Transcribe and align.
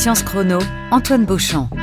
Science 0.00 0.22
Chrono, 0.24 0.60
Antoine 0.90 1.26
Beauchamp. 1.26 1.79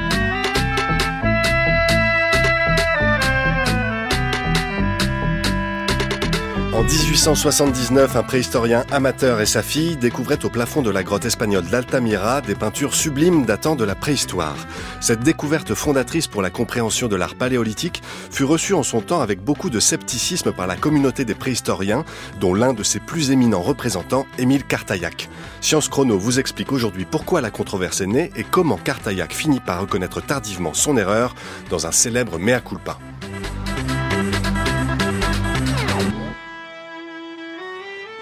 En 6.77 6.83
1879, 6.83 8.15
un 8.17 8.21
préhistorien 8.21 8.85
amateur 8.91 9.41
et 9.41 9.47
sa 9.47 9.63
fille 9.63 9.97
découvraient 9.97 10.45
au 10.45 10.49
plafond 10.51 10.83
de 10.83 10.91
la 10.91 11.01
grotte 11.01 11.25
espagnole 11.25 11.65
d'Altamira 11.65 12.41
des 12.41 12.53
peintures 12.53 12.93
sublimes 12.93 13.47
datant 13.47 13.75
de 13.75 13.83
la 13.83 13.95
préhistoire. 13.95 14.55
Cette 15.01 15.21
découverte 15.21 15.73
fondatrice 15.73 16.27
pour 16.27 16.43
la 16.43 16.51
compréhension 16.51 17.07
de 17.07 17.15
l'art 17.15 17.33
paléolithique 17.33 18.03
fut 18.29 18.43
reçue 18.43 18.75
en 18.75 18.83
son 18.83 19.01
temps 19.01 19.21
avec 19.21 19.43
beaucoup 19.43 19.71
de 19.71 19.79
scepticisme 19.79 20.51
par 20.51 20.67
la 20.67 20.75
communauté 20.75 21.25
des 21.25 21.33
préhistoriens, 21.33 22.05
dont 22.39 22.53
l'un 22.53 22.73
de 22.73 22.83
ses 22.83 22.99
plus 22.99 23.31
éminents 23.31 23.63
représentants, 23.63 24.27
Émile 24.37 24.63
Cartaillac. 24.63 25.29
Science 25.61 25.89
Chrono 25.89 26.19
vous 26.19 26.39
explique 26.39 26.71
aujourd'hui 26.71 27.05
pourquoi 27.09 27.41
la 27.41 27.49
controverse 27.49 28.01
est 28.01 28.05
née 28.05 28.31
et 28.35 28.43
comment 28.43 28.77
Cartaillac 28.77 29.33
finit 29.33 29.61
par 29.61 29.81
reconnaître 29.81 30.21
tardivement 30.21 30.75
son 30.75 30.95
erreur 30.95 31.33
dans 31.71 31.87
un 31.87 31.91
célèbre 31.91 32.37
mea 32.37 32.59
culpa. 32.59 32.99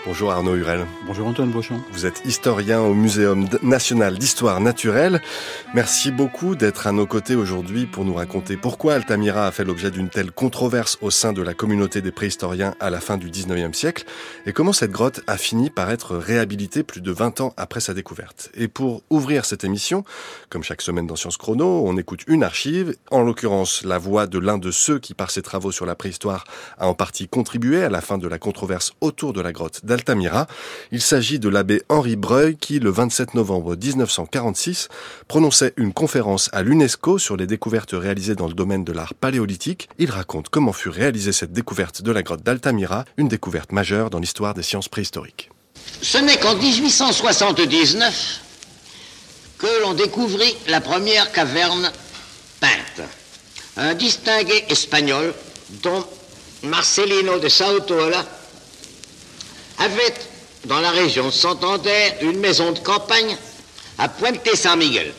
Bonjour 0.06 0.32
Arnaud 0.32 0.56
Hurel. 0.56 0.86
Bonjour 1.08 1.26
Antoine 1.26 1.50
Beauchamp. 1.50 1.82
Vous 1.92 2.06
êtes 2.06 2.22
historien 2.26 2.80
au 2.80 2.94
Muséum 2.94 3.48
national 3.64 4.20
d'histoire 4.20 4.62
naturelle. 4.62 5.20
Merci 5.74 6.12
beaucoup 6.12 6.56
d'être 6.56 6.86
à 6.86 6.92
nos 6.92 7.08
côtés 7.08 7.34
aujourd'hui 7.34 7.88
pour 7.88 8.06
nous 8.06 8.14
raconter 8.14 8.56
pourquoi 8.56 8.94
Altamira 8.94 9.48
a 9.48 9.52
fait 9.52 9.64
l'objet 9.64 9.90
d'une 9.90 10.10
telle 10.10 10.32
controverse 10.32 11.00
au 11.02 11.10
sein 11.10 11.34
de 11.34 11.42
la 11.42 11.56
communauté 11.56 12.04
des 12.04 12.12
préhistoriens 12.12 12.76
à 12.80 12.92
la 12.92 13.00
fin 13.00 13.18
du 13.18 13.32
19e 13.32 13.74
siècle 13.74 14.06
et 14.46 14.54
comment 14.54 14.74
cette 14.74 14.92
grotte 14.92 15.22
a 15.26 15.38
fini 15.38 15.72
par 15.72 15.90
être 15.90 16.16
réhabilitée 16.16 16.84
plus 16.84 17.02
de 17.02 17.12
20 17.12 17.42
ans 17.42 17.54
après 17.58 17.80
sa 17.80 17.96
découverte. 17.96 18.52
Et 18.54 18.68
pour 18.68 19.02
ouvrir 19.10 19.44
cette 19.44 19.64
émission, 19.64 20.04
comme 20.50 20.62
chaque 20.62 20.84
semaine 20.84 21.08
dans 21.08 21.16
Science 21.16 21.38
Chrono, 21.38 21.82
on 21.84 21.98
écoute 21.98 22.22
une 22.28 22.44
archive, 22.44 22.96
en 23.10 23.24
l'occurrence 23.24 23.84
la 23.84 23.98
voix 23.98 24.28
de 24.28 24.38
l'un 24.38 24.60
de 24.60 24.70
ceux 24.70 25.00
qui 25.00 25.16
par 25.16 25.32
ses 25.32 25.42
travaux 25.42 25.72
sur 25.72 25.88
la 25.88 25.96
préhistoire 25.96 26.44
a 26.78 26.88
en 26.88 26.94
partie 26.94 27.28
contribué 27.28 27.84
à 27.84 27.90
la 27.90 28.02
fin 28.02 28.20
de 28.20 28.28
la 28.28 28.38
controverse 28.38 28.94
autour 29.02 29.34
de 29.34 29.42
la 29.42 29.52
grotte 29.52 29.84
Il 30.92 31.02
s'agit 31.02 31.40
de 31.40 31.50
l'abbé 31.50 31.82
Henri 31.90 32.16
Breuil 32.16 32.58
qui, 32.58 32.80
le 32.80 32.90
27 32.90 33.34
novembre 33.34 33.76
1946, 33.76 34.90
prononçait 35.28 35.74
une 35.78 35.94
conférence 35.94 36.50
à 36.54 36.64
l'UNESCO 36.64 37.18
sur 37.18 37.38
les 37.38 37.48
découvertes 37.48 37.94
réalisées 37.94 38.36
dans 38.36 38.48
le 38.48 38.54
domaine 38.54 38.84
de 38.84 38.94
l'art 38.94 39.14
paléolithique. 39.14 39.90
Il 39.98 40.12
raconte 40.12 40.50
comment 40.50 40.74
fut 40.74 40.90
réalisée 40.90 41.32
cette 41.32 41.54
découverte 41.54 42.02
de 42.02 42.12
la 42.12 42.24
grotte 42.24 42.44
d'Altamira, 42.44 43.06
une 43.18 43.28
découverte 43.28 43.72
majeure 43.72 44.10
dans 44.10 44.20
l'histoire 44.20 44.54
des 44.54 44.64
sciences 44.64 44.90
préhistoriques. 44.90 45.50
Ce 46.02 46.18
n'est 46.18 46.38
qu'en 46.38 46.56
1879 46.56 48.42
que 49.58 49.82
l'on 49.82 49.94
découvrit 49.94 50.56
la 50.68 50.82
première 50.82 51.32
caverne 51.32 51.92
peinte. 52.60 53.08
Un 53.78 53.94
distingué 53.94 54.66
espagnol 54.70 55.34
dont 55.82 56.06
Marcelino 56.64 57.40
de 57.40 57.50
Sautola 57.50 58.26
avait 59.80 60.14
dans 60.66 60.80
la 60.80 60.92
région 60.92 61.28
de 61.28 61.32
Santander 61.32 62.12
une 62.22 62.40
maison 62.40 62.72
de 62.72 62.80
campagne 62.80 63.38
à 63.98 64.10
Puente-Saint-Miguel. 64.10 65.14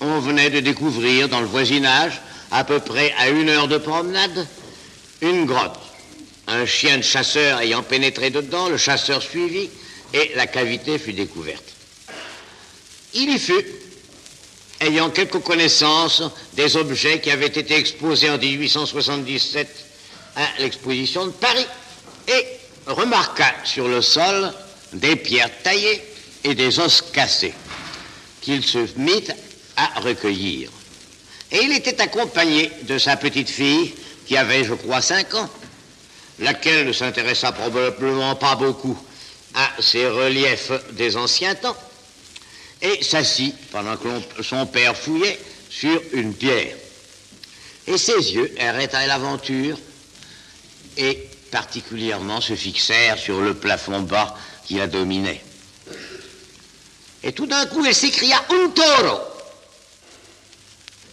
On 0.00 0.20
venait 0.20 0.50
de 0.50 0.60
découvrir 0.60 1.28
dans 1.28 1.40
le 1.40 1.46
voisinage, 1.46 2.20
à 2.50 2.64
peu 2.64 2.78
près 2.78 3.14
à 3.18 3.28
une 3.28 3.48
heure 3.48 3.68
de 3.68 3.78
promenade, 3.78 4.46
une 5.22 5.46
grotte. 5.46 5.78
Un 6.46 6.66
chien 6.66 6.98
de 6.98 7.02
chasseur 7.02 7.60
ayant 7.60 7.82
pénétré 7.82 8.30
dedans, 8.30 8.68
le 8.68 8.76
chasseur 8.76 9.22
suivit 9.22 9.70
et 10.12 10.32
la 10.36 10.46
cavité 10.46 10.98
fut 10.98 11.12
découverte. 11.12 11.64
Il 13.14 13.34
y 13.34 13.38
fut, 13.38 13.66
ayant 14.80 15.10
quelques 15.10 15.40
connaissances 15.40 16.22
des 16.52 16.76
objets 16.76 17.20
qui 17.20 17.30
avaient 17.30 17.46
été 17.46 17.74
exposés 17.74 18.30
en 18.30 18.38
1877 18.38 19.68
à 20.36 20.60
l'exposition 20.60 21.26
de 21.26 21.32
Paris 21.32 21.66
remarqua 22.86 23.52
sur 23.64 23.88
le 23.88 24.02
sol 24.02 24.52
des 24.92 25.16
pierres 25.16 25.50
taillées 25.62 26.02
et 26.44 26.54
des 26.54 26.78
os 26.78 27.02
cassés 27.12 27.54
qu'il 28.40 28.64
se 28.64 28.78
mit 28.96 29.24
à 29.76 30.00
recueillir. 30.00 30.70
Et 31.50 31.62
il 31.64 31.72
était 31.72 32.00
accompagné 32.00 32.70
de 32.82 32.98
sa 32.98 33.16
petite 33.16 33.50
fille, 33.50 33.94
qui 34.26 34.36
avait, 34.36 34.64
je 34.64 34.74
crois, 34.74 35.02
cinq 35.02 35.34
ans, 35.34 35.50
laquelle 36.38 36.86
ne 36.86 36.92
s'intéressa 36.92 37.52
probablement 37.52 38.34
pas 38.36 38.56
beaucoup 38.56 38.98
à 39.54 39.70
ces 39.80 40.06
reliefs 40.06 40.72
des 40.92 41.16
anciens 41.16 41.54
temps, 41.54 41.76
et 42.82 43.02
s'assit, 43.02 43.54
pendant 43.70 43.96
que 43.96 44.42
son 44.42 44.66
père 44.66 44.96
fouillait, 44.96 45.38
sur 45.70 46.00
une 46.12 46.34
pierre. 46.34 46.76
Et 47.86 47.98
ses 47.98 48.34
yeux 48.34 48.52
erraient 48.58 48.94
à 48.94 49.06
l'aventure, 49.06 49.78
et 50.96 51.25
particulièrement 51.50 52.40
se 52.40 52.54
fixèrent 52.54 53.18
sur 53.18 53.40
le 53.40 53.54
plafond 53.54 54.00
bas 54.00 54.34
qui 54.64 54.74
la 54.74 54.86
dominait. 54.86 55.42
Et 57.22 57.32
tout 57.32 57.46
d'un 57.46 57.66
coup, 57.66 57.84
elle 57.84 57.94
s'écria 57.94 58.42
Un 58.50 58.68
taureau 58.70 59.20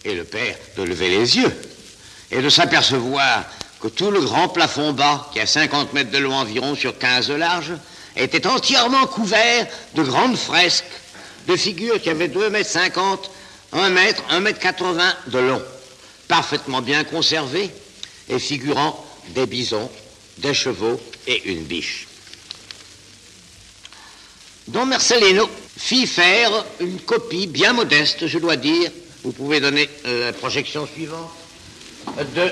Et 0.04 0.14
le 0.14 0.24
père 0.24 0.56
de 0.76 0.82
lever 0.82 1.08
les 1.08 1.36
yeux 1.36 1.52
et 2.30 2.40
de 2.40 2.48
s'apercevoir 2.48 3.44
que 3.80 3.88
tout 3.88 4.10
le 4.10 4.20
grand 4.20 4.48
plafond 4.48 4.92
bas, 4.92 5.28
qui 5.32 5.40
a 5.40 5.46
50 5.46 5.92
mètres 5.92 6.10
de 6.10 6.18
long 6.18 6.34
environ 6.34 6.74
sur 6.74 6.98
15 6.98 7.28
de 7.28 7.34
large, 7.34 7.72
était 8.16 8.46
entièrement 8.46 9.06
couvert 9.06 9.66
de 9.94 10.02
grandes 10.02 10.36
fresques, 10.36 10.84
de 11.46 11.56
figures 11.56 12.00
qui 12.00 12.10
avaient 12.10 12.28
2 12.28 12.50
mètres 12.50 12.70
50, 12.70 13.30
1 13.72 13.90
mètre, 13.90 14.22
1 14.30 14.40
mètre 14.40 14.58
80 14.60 15.14
de 15.28 15.38
long, 15.38 15.62
parfaitement 16.28 16.80
bien 16.80 17.04
conservées 17.04 17.70
et 18.28 18.38
figurant 18.38 19.04
des 19.30 19.46
bisons, 19.46 19.90
des 20.38 20.54
chevaux 20.54 21.00
et 21.26 21.52
une 21.52 21.64
biche. 21.64 22.06
Don 24.68 24.86
Marcelino 24.86 25.48
fit 25.76 26.06
faire 26.06 26.50
une 26.80 27.00
copie 27.00 27.46
bien 27.46 27.72
modeste, 27.72 28.26
je 28.26 28.38
dois 28.38 28.56
dire, 28.56 28.90
vous 29.22 29.32
pouvez 29.32 29.60
donner 29.60 29.88
la 30.04 30.32
projection 30.32 30.86
suivante, 30.86 31.30
de, 32.34 32.50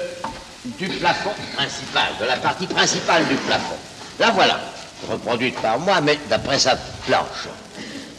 du 0.65 0.89
plafond 0.89 1.33
principal, 1.55 2.09
de 2.21 2.27
la 2.27 2.37
partie 2.37 2.67
principale 2.67 3.27
du 3.29 3.35
plafond. 3.37 3.77
La 4.19 4.31
voilà, 4.31 4.61
reproduite 5.09 5.59
par 5.61 5.79
moi, 5.79 6.01
mais 6.01 6.19
d'après 6.29 6.59
sa 6.59 6.77
planche. 7.07 7.49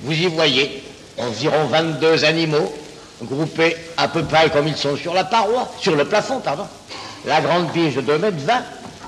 Vous 0.02 0.14
y 0.14 0.28
voyez 0.28 0.84
environ 1.18 1.68
22 1.68 2.26
animaux 2.26 2.74
groupés 3.22 3.76
à 3.98 4.08
peu 4.08 4.24
près 4.24 4.50
comme 4.50 4.68
ils 4.68 4.78
sont 4.78 4.98
sur 4.98 5.14
la 5.14 5.24
paroi, 5.24 5.72
sur 5.80 5.96
le 5.96 6.06
plafond, 6.06 6.40
pardon. 6.40 6.68
La 7.26 7.42
grande 7.42 7.72
biche 7.72 7.96
de 7.96 8.02
2 8.02 8.18
mètres 8.18 8.38
20 8.40 8.64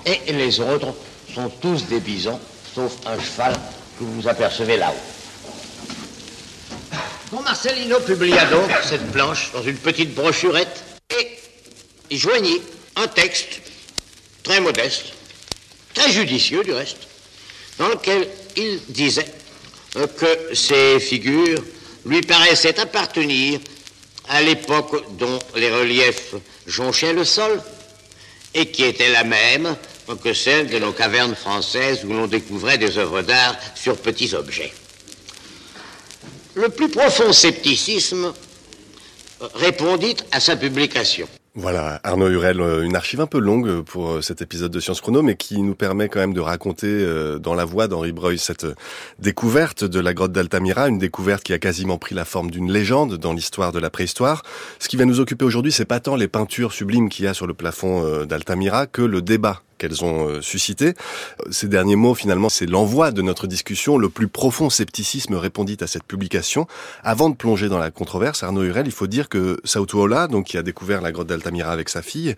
et 0.05 0.33
les 0.33 0.59
autres 0.59 0.93
sont 1.33 1.49
tous 1.61 1.85
des 1.85 1.99
bisons, 1.99 2.39
sauf 2.73 2.93
un 3.05 3.19
cheval 3.19 3.53
que 3.99 4.03
vous 4.03 4.27
apercevez 4.27 4.77
là-haut. 4.77 4.93
Don 7.31 7.41
Marcelino 7.41 7.99
publia 7.99 8.45
donc 8.45 8.69
cette 8.83 9.11
planche 9.11 9.51
dans 9.51 9.63
une 9.63 9.77
petite 9.77 10.13
brochurette 10.13 10.83
et 11.19 11.39
y 12.11 12.17
joignit 12.17 12.61
un 12.95 13.07
texte 13.07 13.61
très 14.43 14.61
modeste, 14.61 15.07
très 15.93 16.11
judicieux 16.11 16.63
du 16.63 16.71
reste, 16.71 17.07
dans 17.79 17.89
lequel 17.89 18.27
il 18.55 18.79
disait 18.89 19.25
que 19.93 20.53
ces 20.55 20.99
figures 20.99 21.63
lui 22.05 22.21
paraissaient 22.21 22.79
appartenir 22.79 23.59
à 24.29 24.41
l'époque 24.41 25.03
dont 25.17 25.39
les 25.55 25.71
reliefs 25.71 26.35
jonchaient 26.67 27.13
le 27.13 27.25
sol 27.25 27.61
et 28.53 28.67
qui 28.67 28.83
était 28.83 29.09
la 29.09 29.23
même 29.23 29.75
que 30.13 30.33
celle 30.33 30.69
de 30.69 30.79
nos 30.79 30.91
cavernes 30.91 31.35
françaises 31.35 32.05
où 32.05 32.13
l'on 32.13 32.27
découvrait 32.27 32.77
des 32.77 32.97
œuvres 32.97 33.21
d'art 33.21 33.55
sur 33.75 33.97
petits 33.97 34.35
objets. 34.35 34.73
Le 36.53 36.69
plus 36.69 36.89
profond 36.89 37.33
scepticisme 37.33 38.33
répondit 39.55 40.15
à 40.31 40.39
sa 40.39 40.55
publication. 40.55 41.27
Voilà, 41.57 42.01
Arnaud 42.03 42.27
Hurel, 42.27 42.59
euh, 42.59 42.83
une 42.83 42.97
archive 42.97 43.21
un 43.21 43.27
peu 43.27 43.39
longue 43.39 43.81
pour 43.83 44.09
euh, 44.09 44.21
cet 44.21 44.41
épisode 44.41 44.71
de 44.71 44.81
Science 44.81 44.99
Chrono, 44.99 45.21
mais 45.21 45.37
qui 45.37 45.61
nous 45.61 45.73
permet 45.73 46.09
quand 46.09 46.19
même 46.19 46.33
de 46.33 46.41
raconter 46.41 46.87
euh, 46.87 47.39
dans 47.39 47.53
la 47.53 47.63
voix 47.63 47.87
d'Henri 47.87 48.11
Breuil 48.11 48.37
cette 48.37 48.67
découverte 49.19 49.85
de 49.85 50.01
la 50.01 50.13
grotte 50.13 50.33
d'Altamira, 50.33 50.89
une 50.89 50.97
découverte 50.97 51.43
qui 51.43 51.53
a 51.53 51.57
quasiment 51.57 51.97
pris 51.97 52.13
la 52.13 52.25
forme 52.25 52.51
d'une 52.51 52.69
légende 52.69 53.15
dans 53.15 53.31
l'histoire 53.31 53.71
de 53.71 53.79
la 53.79 53.89
préhistoire. 53.89 54.43
Ce 54.79 54.89
qui 54.89 54.97
va 54.97 55.05
nous 55.05 55.21
occuper 55.21 55.45
aujourd'hui, 55.45 55.71
c'est 55.71 55.85
pas 55.85 56.01
tant 56.01 56.17
les 56.17 56.27
peintures 56.27 56.73
sublimes 56.73 57.07
qu'il 57.07 57.23
y 57.23 57.27
a 57.29 57.33
sur 57.33 57.47
le 57.47 57.53
plafond 57.53 58.25
d'Altamira 58.25 58.85
que 58.85 59.01
le 59.01 59.21
débat 59.21 59.61
qu'elles 59.77 60.03
ont 60.03 60.27
euh, 60.27 60.41
suscité. 60.41 60.93
Ces 61.51 61.67
derniers 61.67 61.95
mots, 61.95 62.15
finalement, 62.15 62.49
c'est 62.49 62.65
l'envoi 62.65 63.11
de 63.11 63.21
notre 63.21 63.47
discussion. 63.47 63.97
Le 63.97 64.09
plus 64.09 64.27
profond 64.27 64.69
scepticisme 64.69 65.35
répondit 65.35 65.77
à 65.81 65.87
cette 65.87 66.03
publication. 66.03 66.67
Avant 67.03 67.29
de 67.29 67.35
plonger 67.35 67.69
dans 67.69 67.79
la 67.79 67.91
controverse, 67.91 68.43
Arnaud 68.43 68.63
Hurel, 68.63 68.87
il 68.87 68.91
faut 68.91 69.07
dire 69.07 69.29
que 69.29 69.59
Sautuola, 69.63 70.27
donc 70.27 70.45
qui 70.45 70.57
a 70.57 70.63
découvert 70.63 71.01
la 71.01 71.11
grotte 71.11 71.27
d'Altamira 71.27 71.71
avec 71.71 71.89
sa 71.89 72.01
fille, 72.01 72.35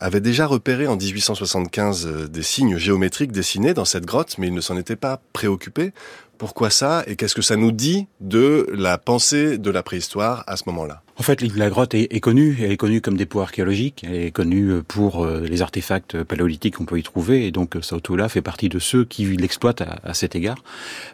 avait 0.00 0.20
déjà 0.20 0.46
repéré 0.46 0.86
en 0.86 0.96
1875 0.96 2.06
euh, 2.06 2.28
des 2.28 2.42
signes 2.42 2.76
géométriques 2.76 3.32
dessinés 3.32 3.74
dans 3.74 3.84
cette 3.84 4.06
grotte, 4.06 4.36
mais 4.38 4.48
il 4.48 4.54
ne 4.54 4.60
s'en 4.60 4.76
était 4.76 4.96
pas 4.96 5.20
préoccupé. 5.32 5.92
Pourquoi 6.38 6.70
ça 6.70 7.02
Et 7.06 7.16
qu'est-ce 7.16 7.34
que 7.34 7.42
ça 7.42 7.56
nous 7.56 7.72
dit 7.72 8.06
de 8.20 8.66
la 8.74 8.98
pensée 8.98 9.58
de 9.58 9.70
la 9.70 9.82
préhistoire 9.82 10.44
à 10.46 10.56
ce 10.56 10.64
moment-là? 10.66 11.02
En 11.18 11.22
fait, 11.22 11.40
la 11.56 11.70
grotte 11.70 11.94
est, 11.94 12.20
connue, 12.20 12.58
elle 12.60 12.72
est 12.72 12.76
connue 12.76 13.00
comme 13.00 13.16
dépôt 13.16 13.40
archéologique, 13.40 14.04
elle 14.06 14.16
est 14.16 14.30
connue 14.30 14.70
euh, 14.70 14.82
pour 14.86 15.24
euh, 15.24 15.40
les 15.48 15.62
artefacts 15.62 16.22
paléolithiques 16.22 16.76
qu'on 16.76 16.84
peut 16.84 16.98
y 16.98 17.02
trouver, 17.02 17.46
et 17.46 17.50
donc 17.50 17.76
euh, 17.76 17.80
Sautola 17.80 18.28
fait 18.28 18.42
partie 18.42 18.68
de 18.68 18.78
ceux 18.78 19.06
qui 19.06 19.24
l'exploitent 19.24 19.82
à, 19.82 20.12
cet 20.12 20.36
égard. 20.36 20.58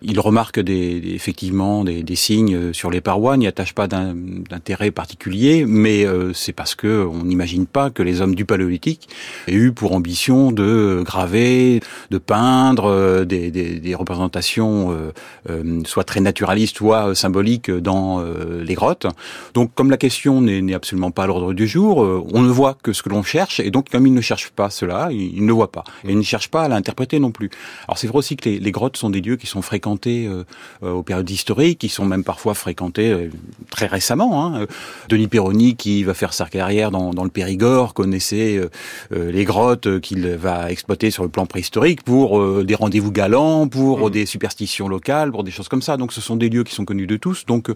Il 0.03 0.19
remarque 0.19 0.59
des, 0.59 1.13
effectivement 1.15 1.85
des, 1.85 2.17
signes 2.17 2.73
sur 2.73 2.91
les 2.91 3.01
parois, 3.01 3.37
n'y 3.37 3.47
attache 3.47 3.75
pas 3.75 3.87
d'intérêt 3.87 4.91
particulier, 4.91 5.65
mais 5.67 6.05
c'est 6.35 6.53
parce 6.53 6.75
que 6.75 7.07
on 7.07 7.25
n'imagine 7.25 7.67
pas 7.67 7.91
que 7.91 8.03
les 8.03 8.21
hommes 8.21 8.35
du 8.35 8.45
paléolithique 8.45 9.09
aient 9.49 9.55
eu 9.55 9.73
pour 9.73 9.93
ambition 9.93 10.53
de 10.53 11.03
graver, 11.05 11.81
de 12.11 12.19
peindre 12.19 13.25
des, 13.25 13.51
des 13.51 13.95
représentations 13.95 14.97
soit 15.85 16.05
très 16.05 16.21
naturalistes, 16.21 16.77
soit 16.77 17.15
symboliques 17.15 17.71
dans 17.71 18.23
les 18.23 18.75
grottes. 18.75 19.07
Donc, 19.55 19.75
comme 19.75 19.91
la 19.93 19.99
question 19.99 20.41
n'est 20.41 20.73
absolument 20.73 21.11
pas 21.11 21.25
à 21.25 21.27
l'ordre 21.27 21.53
du 21.53 21.69
jour, 21.69 22.03
euh, 22.03 22.25
on 22.33 22.41
ne 22.41 22.49
voit 22.49 22.79
que 22.83 22.95
ce 22.95 23.03
que 23.03 23.11
l'on 23.11 23.23
cherche, 23.23 23.61
et 23.61 23.71
donc 23.71 23.91
comme 23.91 24.07
il 24.07 24.15
ne 24.15 24.23
cherche 24.23 24.49
pas 24.51 24.71
cela, 24.71 25.11
il, 25.13 25.45
ne 25.45 25.53
voit 25.53 25.71
pas. 25.71 25.85
Et 26.05 26.13
il 26.13 26.17
ne 26.17 26.23
cherche 26.23 26.49
pas 26.49 26.63
à 26.63 26.69
l'interpréter 26.69 27.19
non 27.19 27.31
plus. 27.31 27.51
Alors 27.87 27.99
c'est 27.99 28.07
vrai 28.07 28.17
aussi 28.17 28.37
que 28.37 28.49
les, 28.49 28.73
grottes 28.73 28.97
sont 28.97 29.11
des 29.11 29.21
lieux 29.21 29.37
qui 29.37 29.47
sont 29.47 29.61
fréquentés 29.61 30.27
euh, 30.27 30.45
euh, 30.83 30.93
aux 30.93 31.03
périodes 31.03 31.29
historiques, 31.29 31.79
qui 31.79 31.91
sont 31.91 32.07
même 32.07 32.25
parfois 32.25 32.55
fréquentés 32.55 33.29
très 33.71 33.87
récemment. 33.87 34.47
Hein. 34.47 34.67
Denis 35.11 35.29
Perroni, 35.29 35.77
qui 35.77 36.05
va 36.05 36.15
faire 36.15 36.33
sa 36.33 36.47
carrière 36.47 36.91
dans, 36.91 37.11
dans 37.11 37.25
le 37.25 37.31
Périgord, 37.31 37.93
connaissait 37.93 38.61
les 39.11 39.45
grottes 39.45 40.01
qu'il 40.01 40.27
va 40.27 40.71
exploiter 40.71 41.11
sur 41.11 41.23
le 41.23 41.29
plan 41.29 41.45
préhistorique 41.45 42.03
pour 42.03 42.65
des 42.65 42.75
rendez-vous 42.75 43.13
galants, 43.13 43.69
pour 43.69 44.07
mmh. 44.07 44.11
des 44.11 44.27
superstitions 44.27 44.89
locales, 44.89 45.31
pour 45.31 45.45
des 45.45 45.51
choses 45.51 45.69
comme 45.69 45.83
ça. 45.83 45.99
Donc 45.99 46.15
ce 46.15 46.23
sont 46.23 46.37
des 46.37 46.49
lieux 46.49 46.65
qui 46.65 46.75
sont 46.75 46.87
connus 46.87 47.07
de 47.07 47.19
tous. 47.19 47.45
Donc 47.45 47.71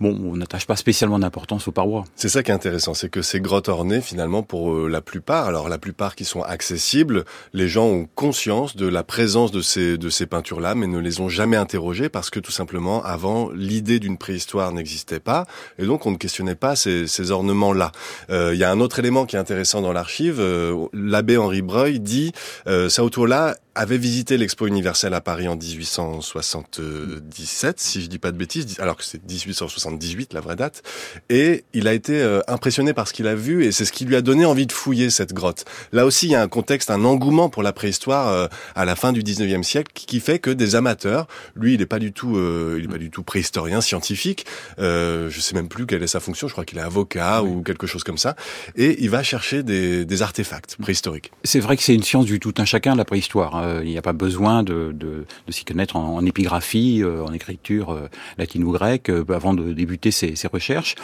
bon, 0.00 0.18
on 0.24 0.36
n'attache 0.36 0.66
pas 0.66 0.76
spécialement 0.76 1.18
d'importance 1.18 1.68
aux 1.68 1.72
parois. 1.72 2.04
C'est 2.16 2.28
ça 2.28 2.42
qui 2.42 2.50
est 2.50 2.54
intéressant, 2.54 2.94
c'est 2.94 3.08
que 3.08 3.22
ces 3.22 3.40
grottes 3.40 3.68
ornées, 3.68 4.00
finalement, 4.00 4.42
pour 4.42 4.72
euh, 4.72 4.88
la 4.88 5.00
plupart, 5.00 5.46
alors 5.46 5.68
la 5.68 5.78
plupart 5.78 6.14
qui 6.16 6.24
sont 6.24 6.42
accessibles, 6.42 7.24
les 7.52 7.68
gens 7.68 7.86
ont 7.86 8.08
conscience 8.14 8.76
de 8.76 8.86
la 8.86 9.02
présence 9.02 9.50
de 9.50 9.60
ces, 9.60 9.98
de 9.98 10.10
ces 10.10 10.26
peintures-là, 10.26 10.74
mais 10.74 10.86
ne 10.86 10.98
les 10.98 11.20
ont 11.20 11.28
jamais 11.28 11.56
interrogées 11.56 12.08
parce 12.08 12.30
que 12.30 12.40
tout 12.40 12.52
simplement, 12.52 13.02
avant, 13.02 13.50
l'idée 13.50 13.98
d'une 13.98 14.18
préhistoire 14.18 14.72
n'existait 14.72 15.20
pas, 15.20 15.46
et 15.78 15.86
donc 15.86 16.06
on 16.06 16.10
ne 16.10 16.16
questionnait 16.16 16.54
pas 16.54 16.76
ces, 16.76 17.06
ces 17.06 17.30
ornements-là. 17.30 17.92
Euh, 18.30 18.54
il 18.54 18.60
y 18.60 18.64
a 18.64 18.70
un 18.70 18.80
autre 18.80 18.98
élément 18.98 19.26
qui 19.26 19.36
est 19.36 19.38
intéressant 19.38 19.80
dans 19.80 19.92
l'archive, 19.92 20.40
euh, 20.40 20.86
l'abbé 20.92 21.36
Henri 21.36 21.62
Breuil 21.62 22.00
dit, 22.00 22.32
euh, 22.66 22.88
là 23.26 23.56
avait 23.78 23.96
visité 23.96 24.36
l'Expo 24.36 24.66
universelle 24.66 25.14
à 25.14 25.20
Paris 25.20 25.46
en 25.46 25.54
1877, 25.54 27.78
si 27.78 28.02
je 28.02 28.08
dis 28.08 28.18
pas 28.18 28.32
de 28.32 28.36
bêtises, 28.36 28.74
alors 28.80 28.96
que 28.96 29.04
c'est 29.04 29.24
1878 29.24 30.32
la 30.32 30.40
vraie 30.40 30.56
date, 30.56 30.82
et 31.30 31.62
il 31.74 31.86
a 31.86 31.94
été 31.94 32.20
euh, 32.20 32.40
impressionné 32.48 32.92
par 32.92 33.06
ce 33.06 33.12
qu'il 33.12 33.28
a 33.28 33.36
vu 33.36 33.64
et 33.64 33.70
c'est 33.70 33.84
ce 33.84 33.92
qui 33.92 34.04
lui 34.04 34.16
a 34.16 34.20
donné 34.20 34.44
envie 34.44 34.66
de 34.66 34.72
fouiller 34.72 35.10
cette 35.10 35.32
grotte. 35.32 35.64
Là 35.92 36.06
aussi, 36.06 36.26
il 36.26 36.32
y 36.32 36.34
a 36.34 36.42
un 36.42 36.48
contexte, 36.48 36.90
un 36.90 37.04
engouement 37.04 37.48
pour 37.48 37.62
la 37.62 37.72
préhistoire 37.72 38.26
euh, 38.28 38.48
à 38.74 38.84
la 38.84 38.96
fin 38.96 39.12
du 39.12 39.22
19e 39.22 39.62
siècle 39.62 39.92
qui 39.94 40.18
fait 40.18 40.40
que 40.40 40.50
des 40.50 40.74
amateurs, 40.74 41.28
lui, 41.54 41.74
il 41.74 41.80
est 41.80 41.86
pas 41.86 42.00
du 42.00 42.12
tout, 42.12 42.36
euh, 42.36 42.78
il 42.80 42.86
est 42.86 42.88
pas 42.88 42.98
du 42.98 43.10
tout 43.10 43.22
préhistorien 43.22 43.80
scientifique, 43.80 44.44
euh, 44.80 45.30
je 45.30 45.38
sais 45.38 45.54
même 45.54 45.68
plus 45.68 45.86
quelle 45.86 46.02
est 46.02 46.08
sa 46.08 46.18
fonction, 46.18 46.48
je 46.48 46.52
crois 46.52 46.64
qu'il 46.64 46.78
est 46.78 46.82
avocat 46.82 47.44
ou 47.44 47.62
quelque 47.62 47.86
chose 47.86 48.02
comme 48.02 48.18
ça, 48.18 48.34
et 48.74 49.04
il 49.04 49.10
va 49.10 49.22
chercher 49.22 49.62
des, 49.62 50.04
des 50.04 50.22
artefacts 50.22 50.74
préhistoriques. 50.80 51.30
C'est 51.44 51.60
vrai 51.60 51.76
que 51.76 51.84
c'est 51.84 51.94
une 51.94 52.02
science 52.02 52.24
du 52.24 52.40
tout 52.40 52.52
un 52.58 52.64
chacun 52.64 52.96
la 52.96 53.04
préhistoire. 53.04 53.67
Euh, 53.68 53.82
il 53.84 53.90
n'y 53.90 53.98
a 53.98 54.02
pas 54.02 54.12
besoin 54.12 54.62
de, 54.62 54.92
de, 54.92 55.24
de 55.46 55.52
s'y 55.52 55.64
connaître 55.64 55.96
en, 55.96 56.24
épigraphie, 56.24 57.02
euh, 57.02 57.24
en 57.24 57.32
écriture 57.32 57.90
euh, 57.90 58.08
latine 58.38 58.64
ou 58.64 58.72
grecque, 58.72 59.10
avant 59.28 59.54
de 59.54 59.72
débuter 59.72 60.10
ses, 60.10 60.36
ses, 60.36 60.48
recherches. 60.48 60.94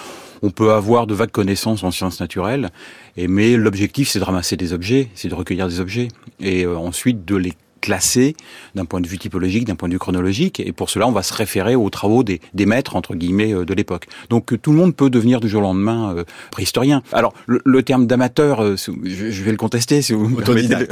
On 0.42 0.50
peut 0.50 0.72
avoir 0.72 1.06
de 1.06 1.14
vagues 1.14 1.30
connaissances 1.30 1.84
en 1.84 1.90
sciences 1.90 2.20
naturelles, 2.20 2.70
et, 3.16 3.28
mais 3.28 3.56
l'objectif 3.56 4.08
c'est 4.08 4.18
de 4.18 4.24
ramasser 4.24 4.56
des 4.56 4.72
objets, 4.72 5.08
c'est 5.14 5.28
de 5.28 5.34
recueillir 5.34 5.68
des 5.68 5.80
objets, 5.80 6.08
et 6.40 6.66
ensuite 6.66 7.24
de 7.24 7.36
les 7.36 7.52
classé 7.84 8.34
d'un 8.74 8.86
point 8.86 9.02
de 9.02 9.06
vue 9.06 9.18
typologique, 9.18 9.66
d'un 9.66 9.74
point 9.74 9.88
de 9.88 9.92
vue 9.92 9.98
chronologique, 9.98 10.58
et 10.58 10.72
pour 10.72 10.88
cela 10.88 11.06
on 11.06 11.12
va 11.12 11.22
se 11.22 11.34
référer 11.34 11.74
aux 11.74 11.90
travaux 11.90 12.24
des, 12.24 12.40
des 12.54 12.64
maîtres 12.64 12.96
entre 12.96 13.14
guillemets 13.14 13.52
euh, 13.52 13.66
de 13.66 13.74
l'époque. 13.74 14.06
Donc 14.30 14.58
tout 14.62 14.72
le 14.72 14.78
monde 14.78 14.96
peut 14.96 15.10
devenir 15.10 15.38
du 15.38 15.50
jour 15.50 15.60
au 15.60 15.64
lendemain 15.64 16.14
euh, 16.16 16.24
préhistorien. 16.50 17.02
Alors 17.12 17.34
le, 17.46 17.82
terme 17.82 18.06
d'amateur, 18.06 18.62
euh, 18.62 18.76
je, 18.76 19.42
vais 19.42 19.50
le 19.50 19.58
contester 19.58 20.00
si 20.00 20.14
vous 20.14 20.30
me 20.30 20.42
permettez. 20.42 20.86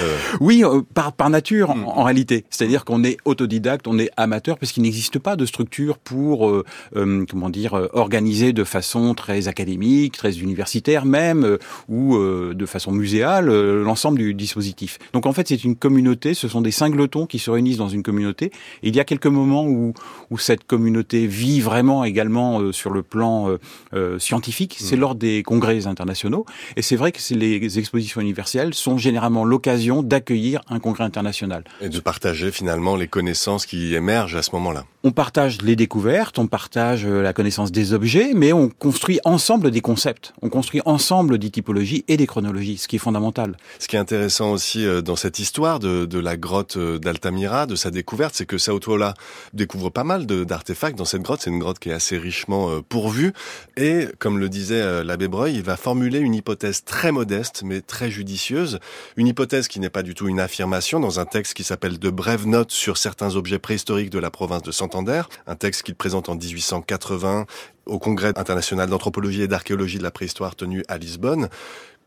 oui, 0.40 0.64
par 0.94 1.12
par 1.12 1.30
nature 1.30 1.70
en, 1.70 1.76
hmm. 1.76 2.04
réalité, 2.04 2.44
c'est-à-dire 2.50 2.84
qu'on 2.84 3.04
est 3.04 3.18
autodidacte, 3.24 3.86
on 3.86 3.96
est 4.00 4.10
amateur 4.16 4.58
parce 4.58 4.72
qu'il 4.72 4.82
n'existe 4.82 5.20
pas 5.20 5.36
de 5.36 5.46
structure 5.46 5.98
pour 5.98 6.52
comment 6.92 7.50
dire 7.50 7.88
organiser 7.92 8.52
de 8.52 8.64
façon 8.64 9.14
très 9.14 9.46
académique, 9.46 10.16
très 10.16 10.38
universitaire 10.40 11.04
même 11.04 11.58
ou 11.88 12.18
de 12.18 12.66
façon 12.66 12.90
muséale 12.90 13.46
l'ensemble 13.82 14.18
du 14.18 14.34
dispositif. 14.34 14.98
Donc 15.12 15.26
en 15.26 15.32
fait 15.32 15.46
c'est 15.46 15.62
une 15.62 15.76
communauté 15.76 16.15
ce 16.34 16.48
sont 16.48 16.60
des 16.60 16.70
singletons 16.70 17.26
qui 17.26 17.38
se 17.38 17.50
réunissent 17.50 17.76
dans 17.76 17.88
une 17.88 18.02
communauté. 18.02 18.46
Et 18.82 18.88
il 18.88 18.96
y 18.96 19.00
a 19.00 19.04
quelques 19.04 19.26
moments 19.26 19.64
où, 19.66 19.94
où 20.30 20.38
cette 20.38 20.66
communauté 20.66 21.26
vit 21.26 21.60
vraiment 21.60 22.04
également 22.04 22.60
euh, 22.60 22.72
sur 22.72 22.90
le 22.90 23.02
plan 23.02 23.48
euh, 23.48 23.58
euh, 23.94 24.18
scientifique. 24.18 24.76
C'est 24.78 24.96
mmh. 24.96 25.00
lors 25.00 25.14
des 25.14 25.42
congrès 25.42 25.86
internationaux. 25.86 26.46
Et 26.76 26.82
c'est 26.82 26.96
vrai 26.96 27.12
que 27.12 27.20
les 27.34 27.78
expositions 27.78 28.20
universelles 28.20 28.74
sont 28.74 28.98
généralement 28.98 29.44
l'occasion 29.44 30.02
d'accueillir 30.02 30.60
un 30.68 30.78
congrès 30.78 31.04
international. 31.04 31.64
Et 31.80 31.88
de 31.88 32.00
partager 32.00 32.50
finalement 32.50 32.96
les 32.96 33.08
connaissances 33.08 33.66
qui 33.66 33.94
émergent 33.94 34.36
à 34.36 34.42
ce 34.42 34.50
moment-là. 34.52 34.84
On 35.04 35.12
partage 35.12 35.62
les 35.62 35.76
découvertes, 35.76 36.38
on 36.38 36.46
partage 36.46 37.06
la 37.06 37.32
connaissance 37.32 37.70
des 37.70 37.92
objets, 37.92 38.32
mais 38.34 38.52
on 38.52 38.68
construit 38.68 39.20
ensemble 39.24 39.70
des 39.70 39.80
concepts. 39.80 40.32
On 40.42 40.48
construit 40.48 40.80
ensemble 40.84 41.38
des 41.38 41.50
typologies 41.50 42.04
et 42.08 42.16
des 42.16 42.26
chronologies, 42.26 42.78
ce 42.78 42.88
qui 42.88 42.96
est 42.96 43.00
fondamental. 43.00 43.56
Ce 43.78 43.86
qui 43.86 43.96
est 43.96 44.00
intéressant 44.00 44.50
aussi 44.50 44.84
dans 45.04 45.16
cette 45.16 45.38
histoire 45.38 45.78
de, 45.78 45.95
de 46.04 46.18
la 46.18 46.36
grotte 46.36 46.76
d'Altamira, 46.76 47.66
de 47.66 47.76
sa 47.76 47.90
découverte, 47.90 48.34
c'est 48.34 48.46
que 48.46 48.58
Sautuola 48.58 49.14
découvre 49.52 49.90
pas 49.90 50.04
mal 50.04 50.26
d'artefacts 50.26 50.98
dans 50.98 51.04
cette 51.04 51.22
grotte. 51.22 51.40
C'est 51.42 51.50
une 51.50 51.58
grotte 51.58 51.78
qui 51.78 51.90
est 51.90 51.94
assez 51.94 52.18
richement 52.18 52.70
euh, 52.70 52.80
pourvue. 52.86 53.32
Et, 53.76 54.08
comme 54.18 54.38
le 54.38 54.48
disait 54.48 54.80
euh, 54.80 55.04
l'abbé 55.04 55.28
Breuil, 55.28 55.54
il 55.54 55.62
va 55.62 55.76
formuler 55.76 56.18
une 56.18 56.34
hypothèse 56.34 56.84
très 56.84 57.12
modeste, 57.12 57.62
mais 57.64 57.80
très 57.80 58.10
judicieuse. 58.10 58.78
Une 59.16 59.26
hypothèse 59.26 59.68
qui 59.68 59.80
n'est 59.80 59.90
pas 59.90 60.02
du 60.02 60.14
tout 60.14 60.28
une 60.28 60.40
affirmation 60.40 61.00
dans 61.00 61.20
un 61.20 61.24
texte 61.24 61.54
qui 61.54 61.64
s'appelle 61.64 61.98
De 61.98 62.10
brèves 62.10 62.46
notes 62.46 62.72
sur 62.72 62.98
certains 62.98 63.36
objets 63.36 63.58
préhistoriques 63.58 64.10
de 64.10 64.18
la 64.18 64.30
province 64.30 64.62
de 64.62 64.72
Santander. 64.72 65.22
Un 65.46 65.56
texte 65.56 65.82
qu'il 65.82 65.94
présente 65.94 66.28
en 66.28 66.34
1880 66.34 67.46
au 67.86 67.98
Congrès 67.98 68.32
international 68.36 68.90
d'anthropologie 68.90 69.42
et 69.42 69.48
d'archéologie 69.48 69.98
de 69.98 70.02
la 70.02 70.10
préhistoire 70.10 70.56
tenu 70.56 70.84
à 70.88 70.98
Lisbonne. 70.98 71.48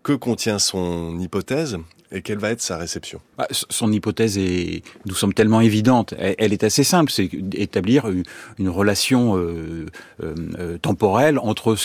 Que 0.03 0.13
contient 0.13 0.59
son 0.59 1.19
hypothèse 1.19 1.77
et 2.11 2.23
quelle 2.23 2.39
va 2.39 2.49
être 2.49 2.61
sa 2.61 2.77
réception? 2.77 3.21
Bah, 3.37 3.47
Son 3.51 3.91
hypothèse 3.91 4.37
est, 4.37 4.81
nous 5.05 5.13
sommes 5.13 5.33
tellement 5.33 5.61
évidente, 5.61 6.15
elle, 6.17 6.53
est 6.53 6.63
assez 6.63 6.83
simple, 6.83 7.11
c'est 7.11 7.29
établir 7.53 8.05
une 8.57 8.69
relation 8.69 9.37
euh, 9.37 9.85
euh, 10.23 10.35
euh, 10.57 10.77
temporelle 10.79 11.37
entre 11.37 11.75